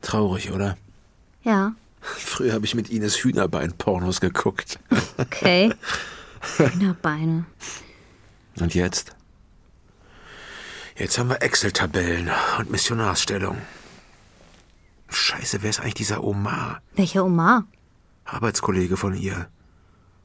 Traurig, 0.00 0.52
oder? 0.52 0.78
Ja, 1.42 1.74
Früher 2.00 2.54
habe 2.54 2.64
ich 2.64 2.74
mit 2.74 2.88
Ines 2.88 3.22
Hühnerbein-Pornos 3.22 4.22
geguckt. 4.22 4.78
okay. 5.18 5.74
Hühnerbeine. 6.56 7.44
Und 8.58 8.74
jetzt? 8.74 9.14
Jetzt 10.96 11.18
haben 11.18 11.28
wir 11.28 11.42
Excel-Tabellen 11.42 12.30
und 12.58 12.70
Missionarsstellung. 12.70 13.58
Scheiße, 15.10 15.62
wer 15.62 15.68
ist 15.68 15.80
eigentlich 15.80 15.92
dieser 15.92 16.24
Omar? 16.24 16.80
Welcher 16.94 17.26
Omar? 17.26 17.66
Arbeitskollege 18.24 18.96
von 18.96 19.12
ihr. 19.12 19.50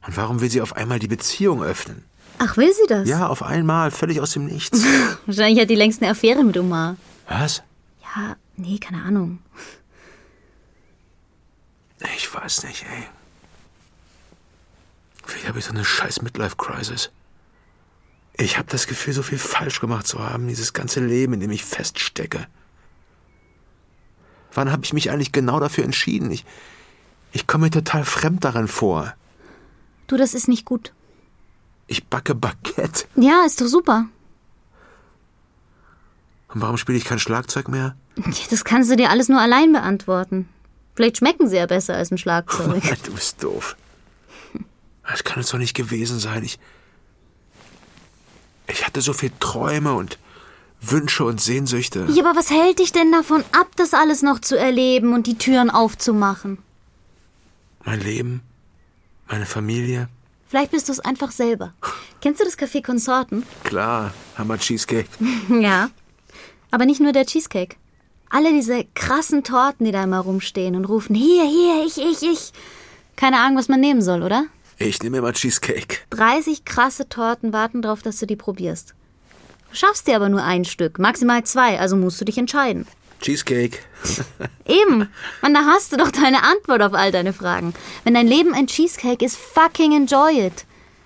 Und 0.08 0.16
warum 0.16 0.40
will 0.40 0.50
sie 0.50 0.62
auf 0.62 0.78
einmal 0.78 1.00
die 1.00 1.10
Beziehung 1.10 1.62
öffnen? 1.62 2.06
Ach, 2.38 2.58
will 2.58 2.74
sie 2.74 2.88
das? 2.88 3.08
Ja, 3.08 3.28
auf 3.28 3.44
einmal, 3.44 3.92
völlig 3.92 4.20
aus 4.22 4.32
dem 4.32 4.46
Nichts. 4.46 4.84
Wahrscheinlich 5.26 5.62
hat 5.62 5.70
die 5.70 5.76
längst 5.76 6.02
eine 6.02 6.12
Affäre 6.12 6.44
mit 6.44 6.58
Omar. 6.58 6.98
Was? 7.28 7.64
Ja, 8.04 8.36
nee, 8.58 8.78
keine 8.78 9.04
Ahnung. 9.04 9.40
Ich 12.18 12.34
weiß 12.34 12.64
nicht, 12.64 12.84
ey. 12.84 13.04
Vielleicht 15.26 15.48
habe 15.48 15.60
ich 15.60 15.66
so 15.66 15.72
eine 15.72 15.86
scheiß 15.86 16.22
Midlife-Crisis. 16.22 17.10
Ich 18.38 18.58
habe 18.58 18.68
das 18.70 18.86
Gefühl, 18.86 19.14
so 19.14 19.24
viel 19.24 19.38
falsch 19.38 19.80
gemacht 19.80 20.06
zu 20.06 20.20
haben, 20.20 20.48
dieses 20.48 20.74
ganze 20.74 21.00
Leben, 21.00 21.34
in 21.34 21.40
dem 21.40 21.52
ich 21.52 21.64
feststecke. 21.64 22.48
Wann 24.54 24.72
habe 24.72 24.84
ich 24.84 24.94
mich 24.94 25.10
eigentlich 25.10 25.32
genau 25.32 25.60
dafür 25.60 25.84
entschieden? 25.84 26.32
Ich, 26.32 26.46
ich 27.32 27.48
komme 27.48 27.66
mir 27.66 27.72
total 27.72 28.06
fremd 28.06 28.44
daran 28.44 28.68
vor. 28.68 29.14
Du, 30.08 30.18
das 30.18 30.34
ist 30.34 30.48
nicht 30.48 30.66
gut. 30.66 30.94
Ich 31.88 32.08
backe 32.08 32.36
Baguette. 32.36 33.06
Ja, 33.16 33.44
ist 33.46 33.62
doch 33.62 33.68
super. 33.68 34.08
Und 36.50 36.62
warum 36.62 36.78
spiele 36.78 36.98
ich 36.98 37.06
kein 37.06 37.20
Schlagzeug 37.20 37.68
mehr? 37.68 37.96
Das 38.50 38.64
kannst 38.64 38.90
du 38.90 38.96
dir 38.96 39.10
alles 39.10 39.30
nur 39.30 39.40
allein 39.42 39.74
beantworten. 39.74 40.48
Vielleicht 40.96 41.18
schmecken 41.18 41.50
sie 41.50 41.58
ja 41.58 41.66
besser 41.66 41.96
als 41.96 42.12
ein 42.12 42.18
Schlagzeug. 42.18 42.82
du 43.04 43.12
bist 43.12 43.44
doof. 43.44 43.76
Das 45.08 45.24
kann 45.24 45.40
es 45.40 45.50
doch 45.50 45.58
nicht 45.60 45.76
gewesen 45.76 46.20
sein. 46.20 46.44
Ich, 46.44 46.58
Ich 48.68 48.86
hatte 48.86 49.02
so 49.02 49.14
viel 49.14 49.32
Träume 49.40 49.94
und 49.94 50.18
Wünsche 50.82 51.26
und 51.26 51.42
Sehnsüchte. 51.42 52.08
Ja, 52.10 52.24
aber 52.26 52.38
was 52.40 52.50
hält 52.50 52.80
dich 52.80 52.92
denn 52.92 53.12
davon 53.12 53.44
ab, 53.52 53.68
das 53.76 53.94
alles 53.94 54.22
noch 54.22 54.40
zu 54.40 54.58
erleben 54.58 55.14
und 55.14 55.28
die 55.28 55.38
Türen 55.38 55.70
aufzumachen? 55.70 56.60
Mein 57.84 58.00
Leben, 58.00 58.42
meine 59.28 59.46
Familie. 59.46 60.10
Vielleicht 60.48 60.72
bist 60.72 60.88
du 60.88 60.92
es 60.92 61.00
einfach 61.00 61.32
selber. 61.32 61.74
Kennst 62.22 62.40
du 62.40 62.46
das 62.46 62.58
Café 62.58 62.84
Konsorten? 62.84 63.44
Klar, 63.64 64.14
Hammer 64.38 64.58
Cheesecake. 64.58 65.10
Ja. 65.50 65.90
Aber 66.72 66.86
nicht 66.86 67.00
nur 67.02 67.14
der 67.14 67.26
Cheesecake. 67.26 67.78
Alle 68.30 68.52
diese 68.52 68.86
krassen 68.96 69.44
Torten, 69.44 69.86
die 69.86 69.92
da 69.92 70.04
immer 70.04 70.20
rumstehen 70.20 70.76
und 70.76 70.86
rufen, 70.86 71.16
hier, 71.16 71.46
hier, 71.46 71.86
ich, 71.86 71.98
ich, 71.98 72.24
ich. 72.24 72.52
Keine 73.16 73.40
Ahnung, 73.40 73.58
was 73.58 73.70
man 73.70 73.80
nehmen 73.80 74.02
soll, 74.02 74.24
oder? 74.24 74.46
Ich 74.78 75.02
nehme 75.02 75.18
immer 75.18 75.32
Cheesecake. 75.32 76.00
30 76.10 76.66
krasse 76.66 77.08
Torten 77.08 77.54
warten 77.54 77.82
darauf, 77.82 78.02
dass 78.02 78.20
du 78.20 78.26
die 78.26 78.36
probierst. 78.36 78.94
Du 79.70 79.76
schaffst 79.76 80.08
dir 80.08 80.18
aber 80.18 80.30
nur 80.30 80.44
ein 80.44 80.66
Stück, 80.66 81.00
maximal 81.00 81.44
zwei, 81.44 81.80
also 81.80 81.96
musst 81.96 82.20
du 82.20 82.26
dich 82.26 82.38
entscheiden. 82.38 82.86
Cheesecake. 83.26 83.80
Eben. 84.68 85.10
Mann, 85.42 85.54
da 85.56 85.66
hast 85.66 85.92
du 85.92 85.98
doch 85.98 86.12
deine 86.12 86.44
Antwort 86.44 86.84
auf 86.84 86.94
all 86.94 87.12
deine 87.12 87.34
Fragen. 87.34 87.74
Wenn 88.04 88.14
dein 88.14 88.28
Leben 88.28 88.54
ein 88.54 88.68
Cheesecake 88.68 89.26
ist, 89.26 89.36
fucking 89.36 89.94
enjoy 89.94 90.46
it. 90.46 90.66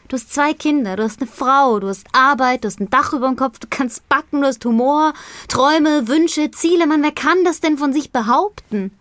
Du 0.09 0.17
hast 0.17 0.33
zwei 0.33 0.53
Kinder, 0.53 0.97
du 0.97 1.03
hast 1.03 1.21
eine 1.21 1.29
Frau, 1.29 1.79
du 1.79 1.87
hast 1.87 2.07
Arbeit, 2.11 2.63
du 2.63 2.67
hast 2.67 2.81
ein 2.81 2.89
Dach 2.89 3.13
über 3.13 3.27
dem 3.27 3.37
Kopf, 3.37 3.59
du 3.59 3.67
kannst 3.69 4.09
backen, 4.09 4.41
du 4.41 4.47
hast 4.47 4.65
Humor, 4.65 5.13
Träume, 5.47 6.09
Wünsche, 6.09 6.51
Ziele. 6.51 6.87
Mann, 6.87 7.03
wer 7.03 7.13
kann 7.13 7.45
das 7.45 7.61
denn 7.61 7.77
von 7.77 7.93
sich 7.93 8.11
behaupten? 8.11 8.91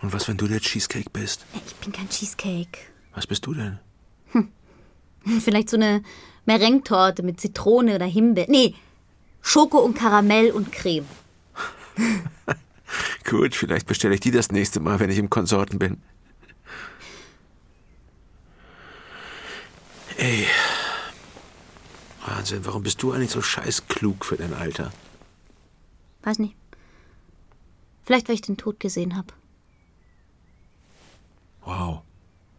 Und 0.00 0.12
was, 0.12 0.26
wenn 0.26 0.36
du 0.36 0.48
der 0.48 0.58
Cheesecake 0.58 1.10
bist? 1.10 1.46
Ich 1.64 1.74
bin 1.76 1.92
kein 1.92 2.08
Cheesecake. 2.08 2.78
Was 3.14 3.28
bist 3.28 3.46
du 3.46 3.54
denn? 3.54 3.78
Vielleicht 5.44 5.70
so 5.70 5.76
eine 5.76 6.02
Merengue-Torte 6.46 7.22
mit 7.22 7.40
Zitrone 7.40 7.94
oder 7.94 8.06
Himbeer. 8.06 8.46
Nee, 8.48 8.74
Schoko 9.42 9.78
und 9.78 9.94
Karamell 9.94 10.50
und 10.50 10.72
Creme. 10.72 11.06
Gut, 13.28 13.54
vielleicht 13.54 13.86
bestelle 13.86 14.14
ich 14.14 14.20
die 14.20 14.30
das 14.30 14.50
nächste 14.50 14.80
Mal, 14.80 15.00
wenn 15.00 15.10
ich 15.10 15.18
im 15.18 15.30
Konsorten 15.30 15.78
bin. 15.78 16.02
Ey. 20.16 20.46
Wahnsinn, 22.26 22.64
warum 22.66 22.82
bist 22.82 23.02
du 23.02 23.12
eigentlich 23.12 23.30
so 23.30 23.40
scheiß 23.40 23.86
klug 23.88 24.24
für 24.24 24.36
dein 24.36 24.52
Alter? 24.52 24.92
Weiß 26.22 26.38
nicht. 26.38 26.56
Vielleicht, 28.04 28.28
weil 28.28 28.34
ich 28.34 28.42
den 28.42 28.56
Tod 28.56 28.80
gesehen 28.80 29.16
habe. 29.16 29.32
Wow. 31.64 32.02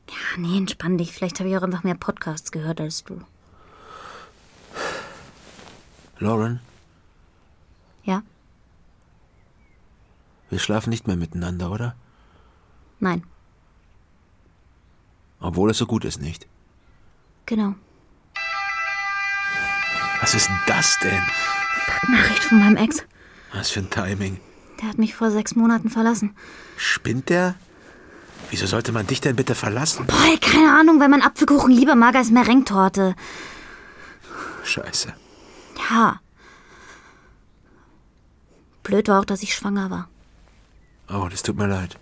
Ja, 0.10 0.38
nee, 0.38 0.58
entspann 0.58 0.98
dich. 0.98 1.12
Vielleicht 1.12 1.40
habe 1.40 1.50
ich 1.50 1.58
auch 1.58 1.64
einfach 1.64 1.84
mehr 1.84 1.96
Podcasts 1.96 2.52
gehört 2.52 2.80
als 2.80 3.04
du. 3.04 3.22
Lauren, 6.20 6.60
Ja? 8.04 8.24
wir 10.50 10.60
schlafen 10.60 10.90
nicht 10.90 11.08
mehr 11.08 11.16
miteinander, 11.16 11.72
oder? 11.72 11.96
Nein. 13.00 13.24
Obwohl 15.40 15.70
es 15.70 15.78
so 15.78 15.86
gut 15.86 16.06
ist, 16.06 16.22
nicht? 16.22 16.48
Genau. 17.46 17.76
Was 20.20 20.34
ist 20.34 20.50
das 20.68 21.00
denn? 21.00 21.22
Nachricht 22.10 22.44
von 22.44 22.60
meinem 22.60 22.76
Ex. 22.76 23.04
Was 23.54 23.72
für 23.72 23.80
ein 23.80 23.90
Timing. 23.90 24.40
Der 24.82 24.90
hat 24.90 24.98
mich 24.98 25.16
vor 25.16 25.32
sechs 25.32 25.56
Monaten 25.56 25.90
verlassen. 25.90 26.36
Spinnt 26.78 27.30
der? 27.30 27.56
Wieso 28.50 28.66
sollte 28.66 28.92
man 28.92 29.08
dich 29.08 29.22
denn 29.22 29.36
bitte 29.36 29.56
verlassen? 29.56 30.08
Boah, 30.08 30.40
keine 30.42 30.78
Ahnung, 30.78 31.00
weil 31.00 31.10
man 31.10 31.22
Apfelkuchen 31.22 31.72
lieber 31.72 31.96
mag 31.96 32.16
als 32.16 32.32
Merengue-Torte. 32.32 33.16
Scheiße. 34.64 35.14
Ja. 35.90 36.20
Blöd 38.90 39.08
war 39.08 39.20
auch, 39.20 39.26
dass 39.26 39.44
ich 39.44 39.54
schwanger 39.54 39.92
war. 39.92 40.10
Oh, 41.12 41.28
das 41.30 41.44
tut 41.44 41.56
mir 41.56 41.68
leid. 41.68 42.00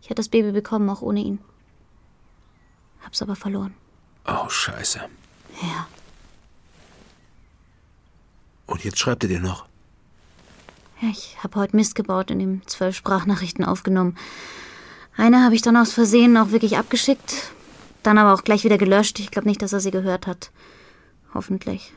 Ich 0.00 0.06
hätte 0.06 0.14
das 0.14 0.30
Baby 0.30 0.50
bekommen, 0.52 0.88
auch 0.88 1.02
ohne 1.02 1.20
ihn. 1.20 1.40
Hab's 3.04 3.20
aber 3.20 3.36
verloren. 3.36 3.74
Oh, 4.26 4.48
scheiße. 4.48 5.00
Ja. 5.60 5.86
Und 8.64 8.82
jetzt 8.82 8.98
schreibt 8.98 9.24
er 9.24 9.28
dir 9.28 9.40
noch. 9.40 9.66
Ja, 11.02 11.10
ich 11.10 11.36
habe 11.42 11.60
heute 11.60 11.76
Mist 11.76 11.94
gebaut, 11.94 12.30
in 12.30 12.38
dem 12.38 12.66
zwölf 12.66 12.96
Sprachnachrichten 12.96 13.66
aufgenommen. 13.66 14.16
Eine 15.18 15.44
habe 15.44 15.54
ich 15.54 15.60
dann 15.60 15.76
aus 15.76 15.92
Versehen 15.92 16.34
auch 16.38 16.50
wirklich 16.50 16.78
abgeschickt, 16.78 17.52
dann 18.02 18.16
aber 18.16 18.32
auch 18.32 18.42
gleich 18.42 18.64
wieder 18.64 18.78
gelöscht. 18.78 19.20
Ich 19.20 19.30
glaube 19.30 19.48
nicht, 19.48 19.60
dass 19.60 19.74
er 19.74 19.80
sie 19.80 19.90
gehört 19.90 20.26
hat. 20.26 20.50
Hoffentlich. 21.34 21.92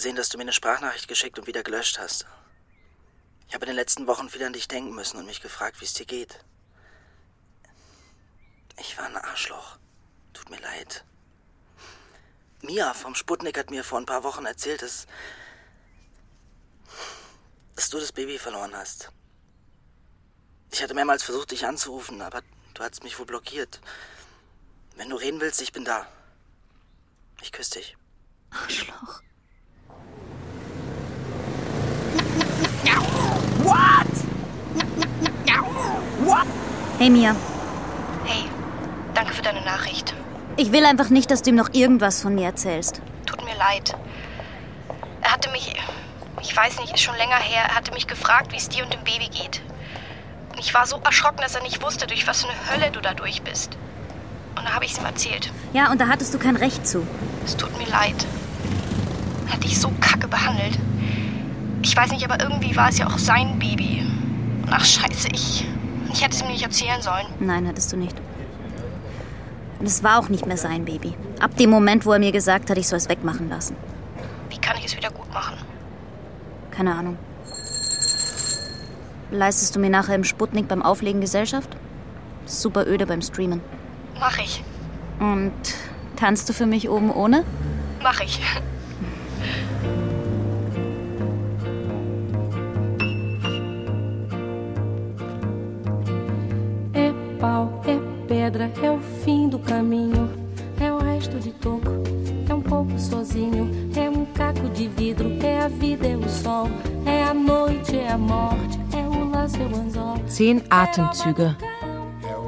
Gesehen, 0.00 0.16
dass 0.16 0.30
du 0.30 0.38
mir 0.38 0.44
eine 0.44 0.54
Sprachnachricht 0.54 1.08
geschickt 1.08 1.38
und 1.38 1.46
wieder 1.46 1.62
gelöscht 1.62 1.98
hast. 1.98 2.24
Ich 3.48 3.54
habe 3.54 3.66
in 3.66 3.72
den 3.72 3.76
letzten 3.76 4.06
Wochen 4.06 4.30
viel 4.30 4.42
an 4.42 4.54
dich 4.54 4.66
denken 4.66 4.94
müssen 4.94 5.18
und 5.18 5.26
mich 5.26 5.42
gefragt, 5.42 5.78
wie 5.82 5.84
es 5.84 5.92
dir 5.92 6.06
geht. 6.06 6.42
Ich 8.78 8.96
war 8.96 9.04
ein 9.04 9.16
Arschloch. 9.18 9.76
Tut 10.32 10.48
mir 10.48 10.58
leid. 10.58 11.04
Mia 12.62 12.94
vom 12.94 13.14
Sputnik 13.14 13.58
hat 13.58 13.68
mir 13.68 13.84
vor 13.84 14.00
ein 14.00 14.06
paar 14.06 14.24
Wochen 14.24 14.46
erzählt, 14.46 14.80
dass, 14.80 15.06
dass 17.76 17.90
du 17.90 18.00
das 18.00 18.12
Baby 18.12 18.38
verloren 18.38 18.74
hast. 18.74 19.12
Ich 20.70 20.82
hatte 20.82 20.94
mehrmals 20.94 21.24
versucht, 21.24 21.50
dich 21.50 21.66
anzurufen, 21.66 22.22
aber 22.22 22.40
du 22.72 22.82
hast 22.82 23.04
mich 23.04 23.18
wohl 23.18 23.26
blockiert. 23.26 23.82
Wenn 24.96 25.10
du 25.10 25.16
reden 25.16 25.42
willst, 25.42 25.60
ich 25.60 25.72
bin 25.72 25.84
da. 25.84 26.08
Ich 27.42 27.52
küsse 27.52 27.72
dich. 27.72 27.98
Arschloch. 28.48 29.20
Hey 36.98 37.10
Mia, 37.10 37.34
Hey, 38.24 38.44
danke 39.14 39.32
für 39.32 39.42
deine 39.42 39.62
Nachricht. 39.62 40.14
ich 40.56 40.70
will 40.70 40.84
einfach 40.84 41.08
nicht, 41.08 41.30
dass 41.30 41.42
du 41.42 41.50
ihm 41.50 41.56
noch 41.56 41.70
irgendwas 41.72 42.20
von 42.22 42.34
mir 42.34 42.44
erzählst. 42.46 43.00
Tut 43.26 43.42
mir 43.44 43.56
leid. 43.56 43.94
Er 45.22 45.32
hatte 45.32 45.50
mich, 45.50 45.74
ich 46.42 46.56
weiß 46.56 46.78
nicht, 46.80 46.94
ist 46.94 47.02
schon 47.02 47.16
länger 47.16 47.36
her, 47.36 47.62
er 47.68 47.74
hatte 47.74 47.92
mich 47.92 48.06
gefragt, 48.06 48.52
wie 48.52 48.56
es 48.56 48.68
dir 48.68 48.84
und 48.84 48.92
dem 48.92 49.02
Baby 49.02 49.28
geht. 49.28 49.62
Und 50.52 50.58
ich 50.60 50.72
war 50.74 50.86
so 50.86 51.00
erschrocken, 51.04 51.38
dass 51.40 51.54
er 51.54 51.62
nicht 51.62 51.82
wusste, 51.82 52.06
durch 52.06 52.26
was 52.26 52.42
für 52.42 52.48
eine 52.48 52.70
Hölle 52.70 52.90
du 52.92 53.00
da 53.00 53.14
durch 53.14 53.42
bist. 53.42 53.76
Und 54.56 54.64
da 54.68 54.74
habe 54.74 54.84
ich 54.84 54.92
es 54.92 54.98
ihm 54.98 55.04
erzählt. 55.06 55.50
Ja, 55.72 55.90
und 55.90 56.00
da 56.00 56.08
hattest 56.08 56.34
du 56.34 56.38
kein 56.38 56.56
Recht 56.56 56.86
zu. 56.86 57.06
Es 57.44 57.56
tut 57.56 57.76
mir 57.78 57.86
leid. 57.88 58.26
Er 59.48 59.54
hat 59.54 59.64
dich 59.64 59.80
so 59.80 59.90
kacke 60.00 60.28
behandelt. 60.28 60.78
Ich 61.82 61.96
weiß 61.96 62.10
nicht, 62.12 62.24
aber 62.30 62.40
irgendwie 62.40 62.76
war 62.76 62.90
es 62.90 62.98
ja 62.98 63.06
auch 63.06 63.18
sein 63.18 63.58
Baby. 63.58 64.06
Ach, 64.70 64.84
scheiße, 64.84 65.28
ich. 65.32 65.66
Ich 66.12 66.22
hätte 66.22 66.34
es 66.34 66.42
ihm 66.42 66.48
nicht 66.48 66.62
erzählen 66.62 67.00
sollen. 67.02 67.26
Nein, 67.38 67.66
hattest 67.66 67.92
du 67.92 67.96
nicht. 67.96 68.16
Und 69.78 69.86
es 69.86 70.02
war 70.02 70.18
auch 70.18 70.28
nicht 70.28 70.46
mehr 70.46 70.56
sein 70.56 70.84
Baby. 70.84 71.14
Ab 71.40 71.56
dem 71.56 71.70
Moment, 71.70 72.04
wo 72.04 72.12
er 72.12 72.18
mir 72.18 72.32
gesagt 72.32 72.70
hat, 72.70 72.78
ich 72.78 72.86
soll 72.86 72.98
es 72.98 73.08
wegmachen 73.08 73.48
lassen. 73.48 73.76
Wie 74.50 74.58
kann 74.58 74.76
ich 74.78 74.86
es 74.86 74.96
wieder 74.96 75.10
gut 75.10 75.32
machen? 75.32 75.56
Keine 76.70 76.94
Ahnung. 76.94 77.16
Leistest 79.30 79.76
du 79.76 79.80
mir 79.80 79.90
nachher 79.90 80.16
im 80.16 80.24
Sputnik 80.24 80.68
beim 80.68 80.82
Auflegen 80.82 81.20
Gesellschaft? 81.20 81.76
Super 82.46 82.86
öde 82.86 83.06
beim 83.06 83.22
Streamen. 83.22 83.60
Mach 84.18 84.38
ich. 84.38 84.62
Und 85.20 85.52
tanzt 86.16 86.48
du 86.48 86.52
für 86.52 86.66
mich 86.66 86.88
oben 86.88 87.10
ohne? 87.12 87.44
Mach 88.02 88.20
ich. 88.20 88.40
Pedra, 98.50 98.70
é 98.82 98.90
o 98.90 98.98
fim 99.24 99.48
do 99.48 99.58
caminho. 99.58 100.28
É 100.80 100.92
o 100.92 100.98
resto 100.98 101.38
de 101.38 101.50
toco, 101.52 101.90
é 102.48 102.54
um 102.54 102.62
pouco 102.62 102.98
sozinho. 102.98 103.70
É 103.94 104.08
um 104.08 104.24
caco 104.24 104.68
de 104.70 104.88
vidro, 104.88 105.30
é 105.42 105.60
a 105.60 105.68
vida, 105.68 106.06
é 106.08 106.16
o 106.16 106.28
sol. 106.28 106.68
É 107.06 107.22
a 107.24 107.34
noite, 107.34 107.96
é 107.96 108.10
a 108.10 108.18
morte, 108.18 108.78
é 108.92 109.06
o 109.06 109.30
laço, 109.30 109.56
é 109.56 109.66
o 109.66 109.80
anzol. 109.80 110.16
Zehn 110.28 110.62
Atemzüge. 110.70 111.56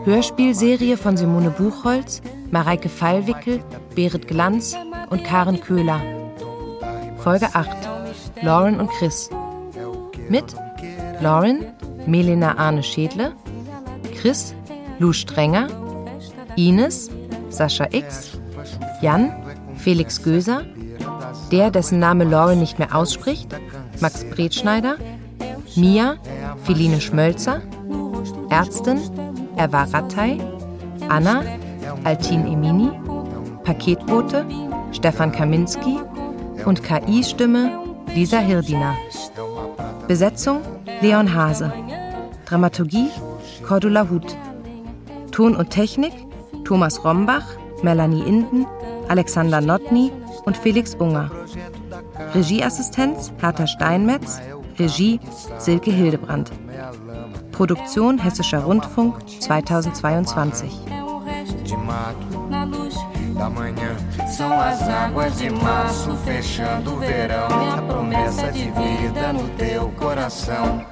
Hörspielserie 0.06 0.96
von 0.96 1.16
Simone 1.16 1.50
Buchholz, 1.50 2.22
Mareike 2.50 2.88
Fallwickel, 2.88 3.62
Berit 3.94 4.26
Glanz 4.26 4.74
und 5.10 5.22
Karen 5.22 5.60
Köhler. 5.60 6.00
Folge 7.18 7.48
8. 7.54 7.70
Lauren 8.42 8.80
und 8.80 8.90
Chris. 8.98 9.30
Mit 10.28 10.54
Lauren, 11.20 11.66
Melina 12.06 12.56
Arne 12.56 12.82
Schädle, 12.82 13.32
Chris, 14.20 14.54
Lou 14.98 15.12
Strenger, 15.12 15.68
Ines, 16.56 17.10
Sascha 17.48 17.86
X, 17.90 18.38
Jan, 19.00 19.32
Felix 19.76 20.22
Göser, 20.22 20.62
der, 21.50 21.70
dessen 21.70 21.98
Name 21.98 22.24
Lauren 22.24 22.60
nicht 22.60 22.78
mehr 22.78 22.94
ausspricht, 22.94 23.54
Max 24.00 24.24
Bretschneider, 24.24 24.96
Mia, 25.76 26.16
Philine 26.64 27.00
Schmölzer, 27.00 27.62
Ärztin, 28.50 29.00
Eva 29.56 29.84
Rattay, 29.84 30.40
Anna, 31.08 31.42
Altin 32.04 32.46
Emini, 32.46 32.90
Paketbote, 33.64 34.44
Stefan 34.92 35.32
Kaminski 35.32 35.98
und 36.64 36.82
KI-Stimme 36.82 37.82
Lisa 38.14 38.38
Hirdina. 38.38 38.96
Besetzung 40.06 40.60
Leon 41.00 41.34
Hase. 41.34 41.72
Dramaturgie 42.44 43.08
Cordula 43.66 44.08
Huth. 44.10 44.36
Ton 45.30 45.56
und 45.56 45.70
Technik 45.70 46.12
Thomas 46.72 46.96
Rombach, 47.04 47.44
Melanie 47.82 48.26
Inden, 48.26 48.66
Alexander 49.08 49.60
Notny 49.60 50.10
und 50.46 50.56
Felix 50.56 50.94
Unger. 50.98 51.30
Regieassistenz 52.34 53.30
Hertha 53.42 53.66
Steinmetz, 53.66 54.40
Regie 54.78 55.20
Silke 55.58 55.90
Hildebrand. 55.90 56.50
Produktion 57.52 58.18
Hessischer 58.18 58.60
Rundfunk 58.60 59.18
2022. 59.46 60.70
de 61.62 61.76
mato 61.76 62.48
da 63.34 63.50
manhã. 63.50 63.94
São 64.26 64.58
as 64.58 64.80
águas 64.88 65.36
de 65.36 65.50
março 65.50 66.16
fechando 66.24 66.94
o 66.94 66.98
verão. 67.00 67.48
E 67.50 67.78
a 67.78 67.82
promessa 67.82 68.50
de 68.50 68.70
vida 68.70 69.34
no 69.34 69.46
teu 69.58 69.90
coração. 69.90 70.86